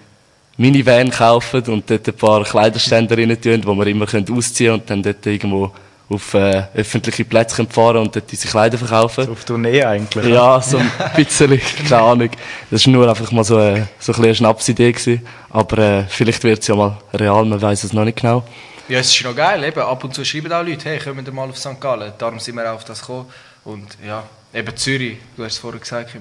Minivan 0.57 1.11
kaufen 1.11 1.63
und 1.65 1.91
dort 1.91 2.09
ein 2.09 2.15
paar 2.15 2.45
Kleiderständer 2.45 3.17
rein 3.17 3.41
tun, 3.41 3.61
wo 3.65 3.75
wir 3.75 3.87
immer 3.87 4.07
können 4.07 4.27
ausziehen 4.31 4.75
und 4.75 4.89
dann 4.89 5.03
dort 5.03 5.25
irgendwo 5.27 5.71
auf 6.09 6.35
äh, 6.35 6.65
öffentliche 6.75 7.25
Plätze 7.25 7.57
können 7.57 7.69
fahren 7.69 7.99
und 7.99 8.15
dort 8.15 8.31
unsere 8.31 8.51
Kleider 8.51 8.79
verkaufen. 8.79 9.25
So 9.25 9.33
auf 9.33 9.45
Tournee 9.45 9.83
eigentlich. 9.83 10.27
Ja, 10.27 10.61
so 10.61 10.79
ein 10.79 10.91
bisschen, 11.17 11.61
keine 11.89 12.03
Ahnung. 12.03 12.31
Das 12.71 12.87
war 12.87 12.93
nur 12.93 13.09
einfach 13.09 13.31
mal 13.33 13.45
so, 13.45 13.57
eine, 13.57 13.89
so 13.99 14.13
ein 14.13 14.23
eine 14.23 14.35
Schnapsidee 14.35 14.93
gewesen. 14.93 15.27
Aber 15.51 15.79
äh, 15.79 16.05
vielleicht 16.09 16.43
wird 16.45 16.61
es 16.61 16.69
ja 16.69 16.77
mal 16.77 16.97
real, 17.13 17.45
man 17.45 17.61
weiß 17.61 17.85
es 17.85 17.93
noch 17.93 18.05
nicht 18.05 18.21
genau. 18.21 18.45
Ja, 18.89 19.01
es 19.01 19.09
ist 19.15 19.25
noch 19.25 19.35
geil, 19.35 19.65
eben. 19.65 19.81
ab 19.81 20.05
und 20.05 20.15
zu 20.15 20.25
schreiben 20.25 20.53
auch 20.53 20.63
Leute, 20.63 20.89
hey, 20.89 20.99
kommen 21.01 21.27
wir 21.27 21.33
mal 21.33 21.49
auf 21.49 21.59
St. 21.59 21.81
Gallen. 21.81 22.13
Darum 22.19 22.39
sind 22.39 22.55
wir 22.55 22.71
auch 22.71 22.77
auf 22.77 22.85
das 22.85 23.01
gekommen. 23.01 23.27
Und 23.65 23.99
ja, 24.07 24.23
eben 24.55 24.77
Zürich, 24.77 25.19
du 25.37 25.45
hast 25.45 25.55
es 25.55 25.59
vorher 25.59 25.81
gesagt. 25.81 26.17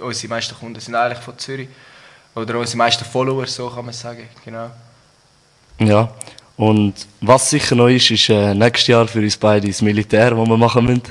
Unsere 0.00 0.28
meisten 0.28 0.56
Kunden 0.56 0.80
sind 0.80 0.96
eigentlich 0.96 1.20
von 1.20 1.38
Zürich. 1.38 1.68
Oder 2.36 2.58
unsere 2.58 2.76
meisten 2.76 3.02
Follower, 3.02 3.46
so 3.46 3.70
kann 3.70 3.86
man 3.86 3.94
sagen, 3.94 4.28
genau. 4.44 4.70
Ja. 5.78 6.10
Und 6.58 6.94
was 7.22 7.48
sicher 7.48 7.74
noch 7.74 7.88
ist, 7.88 8.10
ist 8.10 8.28
äh, 8.28 8.54
nächstes 8.54 8.88
Jahr 8.88 9.08
für 9.08 9.20
uns 9.20 9.38
beide 9.38 9.66
das 9.66 9.80
Militär, 9.80 10.32
das 10.32 10.46
wir 10.46 10.56
machen 10.58 10.84
müssen. 10.84 11.02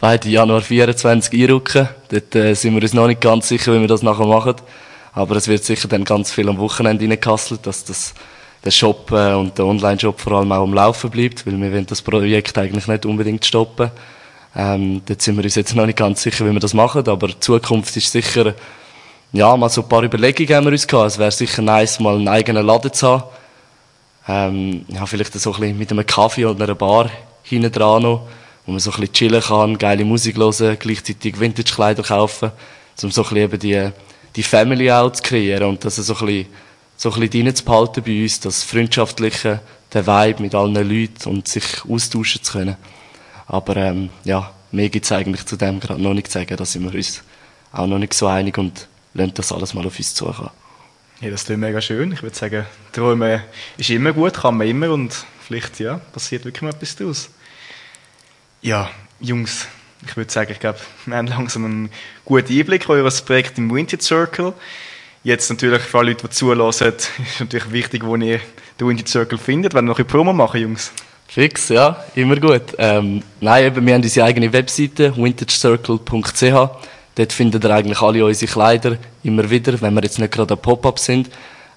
Beide 0.00 0.28
Januar 0.28 0.62
24 0.62 1.40
einrücken. 1.40 1.88
Dort 2.08 2.34
äh, 2.34 2.54
sind 2.54 2.74
wir 2.74 2.82
uns 2.82 2.92
noch 2.92 3.06
nicht 3.06 3.20
ganz 3.20 3.48
sicher, 3.48 3.72
wie 3.72 3.80
wir 3.80 3.86
das 3.86 4.02
nachher 4.02 4.26
machen. 4.26 4.56
Aber 5.12 5.36
es 5.36 5.46
wird 5.46 5.62
sicher 5.62 5.86
dann 5.86 6.04
ganz 6.04 6.32
viel 6.32 6.48
am 6.48 6.58
Wochenende 6.58 7.02
reingekasselt, 7.02 7.64
dass 7.64 7.84
das, 7.84 8.12
der 8.64 8.72
Shop 8.72 9.12
äh, 9.12 9.34
und 9.34 9.56
der 9.56 9.66
Online-Shop 9.66 10.20
vor 10.20 10.32
allem 10.32 10.50
auch 10.50 10.64
am 10.64 10.74
Laufen 10.74 11.08
bleibt, 11.08 11.46
weil 11.46 11.56
wir 11.56 11.70
wollen 11.72 11.86
das 11.86 12.02
Projekt 12.02 12.58
eigentlich 12.58 12.88
nicht 12.88 13.06
unbedingt 13.06 13.44
stoppen. 13.44 13.92
Ähm, 14.56 15.02
dort 15.06 15.22
sind 15.22 15.36
wir 15.36 15.44
uns 15.44 15.54
jetzt 15.54 15.76
noch 15.76 15.86
nicht 15.86 15.98
ganz 15.98 16.22
sicher, 16.22 16.44
wie 16.46 16.52
wir 16.52 16.60
das 16.60 16.74
machen, 16.74 17.08
aber 17.08 17.28
die 17.28 17.38
Zukunft 17.38 17.96
ist 17.96 18.10
sicher, 18.10 18.54
ja, 19.34 19.56
mal 19.56 19.68
so 19.68 19.82
ein 19.82 19.88
paar 19.88 20.04
Überlegungen 20.04 20.54
haben 20.54 20.66
wir 20.66 20.72
uns 20.72 20.86
gehabt. 20.86 21.08
Es 21.08 21.18
wäre 21.18 21.32
sicher 21.32 21.60
nice, 21.60 21.98
mal 21.98 22.14
einen 22.14 22.28
eigenen 22.28 22.64
Laden 22.64 22.92
zu 22.92 23.08
haben. 23.08 23.24
Ähm, 24.28 24.84
ja, 24.88 25.04
vielleicht 25.06 25.32
so 25.34 25.52
ein 25.52 25.60
bisschen 25.60 25.78
mit 25.78 25.90
einem 25.90 26.06
Kaffee 26.06 26.46
oder 26.46 26.64
einer 26.64 26.76
Bar 26.76 27.10
hinten 27.42 27.72
dran 27.72 28.02
noch, 28.02 28.28
wo 28.64 28.70
man 28.70 28.78
so 28.78 28.92
ein 28.92 29.00
bisschen 29.00 29.12
chillen 29.12 29.42
kann, 29.42 29.76
geile 29.76 30.04
Musik 30.04 30.36
hören, 30.36 30.76
gleichzeitig 30.78 31.38
Vintage-Kleider 31.38 32.04
kaufen, 32.04 32.52
um 33.02 33.10
so 33.10 33.22
ein 33.22 33.24
bisschen 33.24 33.36
eben 33.36 33.58
die, 33.58 33.90
die 34.36 34.42
Family 34.44 34.90
auch 34.92 35.10
zu 35.10 35.24
kreieren 35.24 35.68
und 35.68 35.84
das 35.84 35.96
so 35.96 36.14
ein 36.14 36.26
bisschen, 36.26 36.46
so 36.96 37.12
ein 37.12 37.20
bisschen 37.20 37.46
rein 37.46 37.56
zu 37.56 37.64
behalten 37.64 38.02
bei 38.04 38.22
uns, 38.22 38.38
das 38.38 38.62
Freundschaftliche, 38.62 39.60
der 39.92 40.06
Vibe 40.06 40.42
mit 40.42 40.54
allen 40.54 40.74
Leuten 40.74 41.28
und 41.28 41.48
sich 41.48 41.64
austauschen 41.88 42.44
zu 42.44 42.52
können. 42.52 42.76
Aber 43.48 43.76
ähm, 43.78 44.10
ja, 44.22 44.52
mehr 44.70 44.90
gibt's 44.90 45.10
eigentlich 45.10 45.44
zu 45.44 45.56
dem 45.56 45.80
gerade 45.80 46.00
noch 46.00 46.14
nicht 46.14 46.28
zu 46.28 46.38
sagen, 46.38 46.56
da 46.56 46.64
sind 46.64 46.84
wir 46.84 46.94
uns 46.94 47.24
auch 47.72 47.88
noch 47.88 47.98
nicht 47.98 48.14
so 48.14 48.28
einig 48.28 48.56
und 48.58 48.86
lassen 49.14 49.34
das 49.34 49.52
alles 49.52 49.74
mal 49.74 49.86
auf 49.86 49.98
uns 49.98 50.14
zukommen. 50.14 50.50
Ja, 51.20 51.30
das 51.30 51.44
klingt 51.44 51.60
mega 51.60 51.80
schön. 51.80 52.12
Ich 52.12 52.22
würde 52.22 52.36
sagen, 52.36 52.66
Träumen 52.92 53.40
ist 53.78 53.90
immer 53.90 54.12
gut, 54.12 54.34
kann 54.34 54.56
man 54.56 54.66
immer 54.66 54.90
und 54.90 55.24
vielleicht 55.40 55.80
ja, 55.80 55.98
passiert 56.12 56.44
wirklich 56.44 56.62
mal 56.62 56.70
etwas 56.70 56.96
daraus. 56.96 57.30
Ja, 58.60 58.90
Jungs, 59.20 59.68
ich 60.06 60.16
würde 60.16 60.32
sagen, 60.32 60.52
ich 60.52 60.60
glaube, 60.60 60.78
wir 61.06 61.16
haben 61.16 61.28
langsam 61.28 61.64
einen 61.64 61.90
guten 62.24 62.58
Einblick 62.58 62.84
in 62.84 62.90
euer 62.90 63.10
Projekt 63.10 63.58
im 63.58 63.72
Vintage 63.72 64.02
Circle. 64.02 64.52
Jetzt 65.22 65.48
natürlich 65.48 65.80
für 65.82 65.98
alle 65.98 66.10
Leute, 66.10 66.28
die 66.28 66.34
zulassen, 66.34 66.88
ist 66.92 67.40
natürlich 67.40 67.70
wichtig, 67.72 68.04
wo 68.04 68.16
ihr 68.16 68.40
den 68.80 68.88
Vintage 68.88 69.08
Circle 69.08 69.38
findet. 69.38 69.72
Wenn 69.72 69.84
ihr 69.84 69.88
noch 69.88 69.98
ein 69.98 70.06
Promo 70.06 70.32
machen, 70.32 70.60
Jungs. 70.60 70.92
Fix, 71.26 71.68
ja, 71.68 72.04
immer 72.14 72.36
gut. 72.36 72.74
Ähm, 72.78 73.22
nein, 73.40 73.64
eben, 73.64 73.86
wir 73.86 73.94
haben 73.94 74.02
unsere 74.02 74.26
eigene 74.26 74.52
Webseite, 74.52 75.16
vintagecircle.ch. 75.16 76.93
Dort 77.14 77.32
findet 77.32 77.64
ihr 77.64 77.70
eigentlich 77.70 78.00
alle 78.00 78.24
unsere 78.24 78.50
Kleider 78.50 78.96
immer 79.22 79.48
wieder, 79.48 79.80
wenn 79.80 79.94
wir 79.94 80.02
jetzt 80.02 80.18
nicht 80.18 80.32
gerade 80.32 80.54
ein 80.54 80.60
Pop-up 80.60 80.98
sind. 80.98 81.30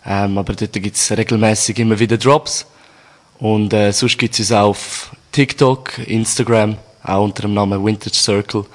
Ähm, 0.06 0.38
aber 0.38 0.54
dort 0.54 0.74
gibt 0.74 0.96
es 0.96 1.12
regelmäßig 1.12 1.78
immer 1.80 2.00
wieder 2.00 2.18
Drops. 2.18 2.66
Und 3.40 3.74
äh, 3.74 3.92
sonst 3.92 4.18
gibt 4.18 4.34
es 4.34 4.40
uns 4.40 4.52
auch 4.52 4.70
auf 4.70 5.12
TikTok, 5.32 6.00
Instagram, 6.08 6.78
auch 7.04 7.24
unter 7.24 7.44
dem 7.44 7.54
Namen 7.54 7.86
Vintage 7.86 8.16
Circle. 8.16 8.66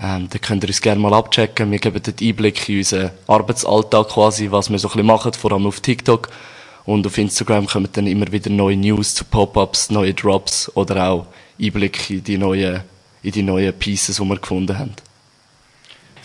Ähm, 0.00 0.28
da 0.30 0.38
könnt 0.38 0.64
ihr 0.64 0.68
uns 0.68 0.80
gerne 0.80 1.00
mal 1.00 1.12
abchecken. 1.12 1.70
Wir 1.70 1.78
geben 1.78 2.00
dort 2.02 2.22
Einblick 2.22 2.68
in 2.68 2.78
unseren 2.78 3.10
Arbeitsalltag 3.26 4.08
quasi, 4.08 4.50
was 4.50 4.70
wir 4.70 4.78
so 4.78 4.88
ein 4.88 4.92
bisschen 4.92 5.06
machen, 5.06 5.32
vor 5.34 5.52
allem 5.52 5.66
auf 5.66 5.80
TikTok. 5.80 6.30
Und 6.84 7.06
auf 7.06 7.18
Instagram 7.18 7.66
kommen 7.66 7.88
dann 7.92 8.06
immer 8.06 8.30
wieder 8.32 8.48
neue 8.48 8.76
News 8.76 9.14
zu 9.14 9.24
Pop-ups, 9.24 9.90
neue 9.90 10.14
Drops 10.14 10.74
oder 10.74 11.10
auch 11.10 11.26
Einblick 11.60 12.08
in 12.08 12.24
die 12.24 12.38
neuen, 12.38 12.80
in 13.22 13.32
die 13.32 13.42
neuen 13.42 13.74
Pieces, 13.74 14.16
die 14.16 14.24
wir 14.24 14.38
gefunden 14.38 14.78
haben. 14.78 14.94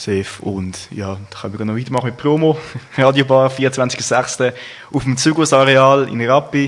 Safe. 0.03 0.25
Und 0.41 0.77
ja, 0.91 1.17
da 1.29 1.39
können 1.39 1.57
wir 1.59 1.65
noch 1.65 1.77
weitermachen 1.77 2.07
mit 2.07 2.17
Promo. 2.17 2.57
Radiobar, 2.97 3.49
24.06. 3.49 4.53
auf 4.91 5.03
dem 5.03 5.15
Zugos-Areal 5.15 6.09
in 6.09 6.21
Rappi. 6.29 6.65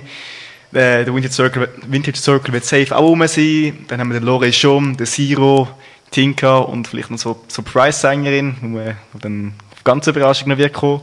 Äh, 0.71 1.03
Der 1.03 1.07
Vintage 1.13 1.33
Circle, 1.33 1.69
Vintage 1.87 2.17
Circle 2.17 2.53
wird 2.53 2.65
safe 2.65 2.95
auch 2.95 3.01
rum 3.01 3.25
sein. 3.27 3.85
Dann 3.87 3.99
haben 3.99 4.09
wir 4.11 4.19
den 4.19 4.25
Lore 4.25 4.51
Schum, 4.53 4.95
den 4.95 5.05
Siro, 5.05 5.67
Tinka 6.11 6.57
und 6.59 6.87
vielleicht 6.87 7.11
noch 7.11 7.17
so 7.17 7.41
Surprise-Sängerin, 7.47 8.55
wo, 8.61 8.77
wir- 8.77 8.95
dann 9.21 9.53
auf 9.73 9.83
ganz 9.83 10.07
Überraschung 10.07 10.49
noch 10.49 10.57
wird 10.57 10.73
kommen. 10.73 11.01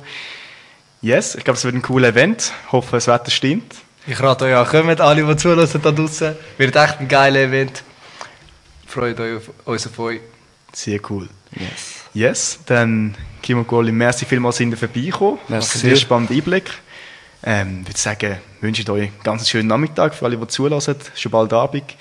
Yes, 1.02 1.34
ich 1.34 1.44
glaube, 1.44 1.56
es 1.58 1.64
wird 1.64 1.74
ein 1.74 1.82
cooles 1.82 2.10
Event. 2.10 2.52
Ich 2.66 2.72
hoffe, 2.72 2.92
das 2.96 3.08
Wetter 3.08 3.30
stimmt. 3.30 3.74
Ich 4.06 4.20
rate 4.20 4.46
euch 4.46 4.54
an, 4.56 4.66
kommt 4.66 5.00
alle, 5.00 5.24
die 5.24 5.36
zulassen 5.36 5.80
da 5.82 5.90
draussen. 5.92 6.34
Wird 6.58 6.76
echt 6.76 7.00
ein 7.00 7.08
geiles 7.08 7.42
Event. 7.48 7.82
Freut 8.86 9.18
euch 9.20 9.36
auf 9.36 9.50
uns 9.64 9.86
auf 9.86 9.98
euch. 9.98 10.20
Sehr 10.72 11.00
cool. 11.10 11.28
Yes. 11.52 12.01
Yes, 12.14 12.58
dann 12.66 13.14
Kimo 13.42 13.64
Goli, 13.64 13.90
merci 13.90 14.24
vielmals 14.24 14.56
sind 14.56 14.70
ihr 14.70 14.76
vorbeigekommen. 14.76 15.38
Merci 15.48 15.78
Sehr 15.78 15.96
spannender 15.96 16.34
Einblick. 16.34 16.70
Ähm, 17.44 17.80
ich 17.82 17.88
würde 17.88 17.98
sagen, 17.98 18.38
wünsche 18.60 18.90
euch 18.92 19.02
einen 19.08 19.12
ganz 19.22 19.48
schönen 19.48 19.68
Nachmittag 19.68 20.14
für 20.14 20.26
alle, 20.26 20.36
die 20.36 20.46
zulassen. 20.46 20.96
Schon 21.14 21.32
bald 21.32 21.52
Abend. 21.52 21.96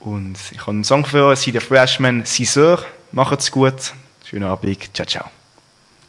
Und 0.00 0.36
ich 0.50 0.60
habe 0.60 0.72
einen 0.72 0.84
Song 0.84 1.04
für 1.04 1.26
euch, 1.26 1.40
«Sie 1.40 1.52
der 1.52 1.60
Freshman, 1.60 2.24
Caesar». 2.24 2.80
Macht's 3.12 3.50
gut. 3.50 3.92
Schönen 4.24 4.44
Abend. 4.44 4.94
Ciao, 4.94 5.06
ciao. 5.06 5.43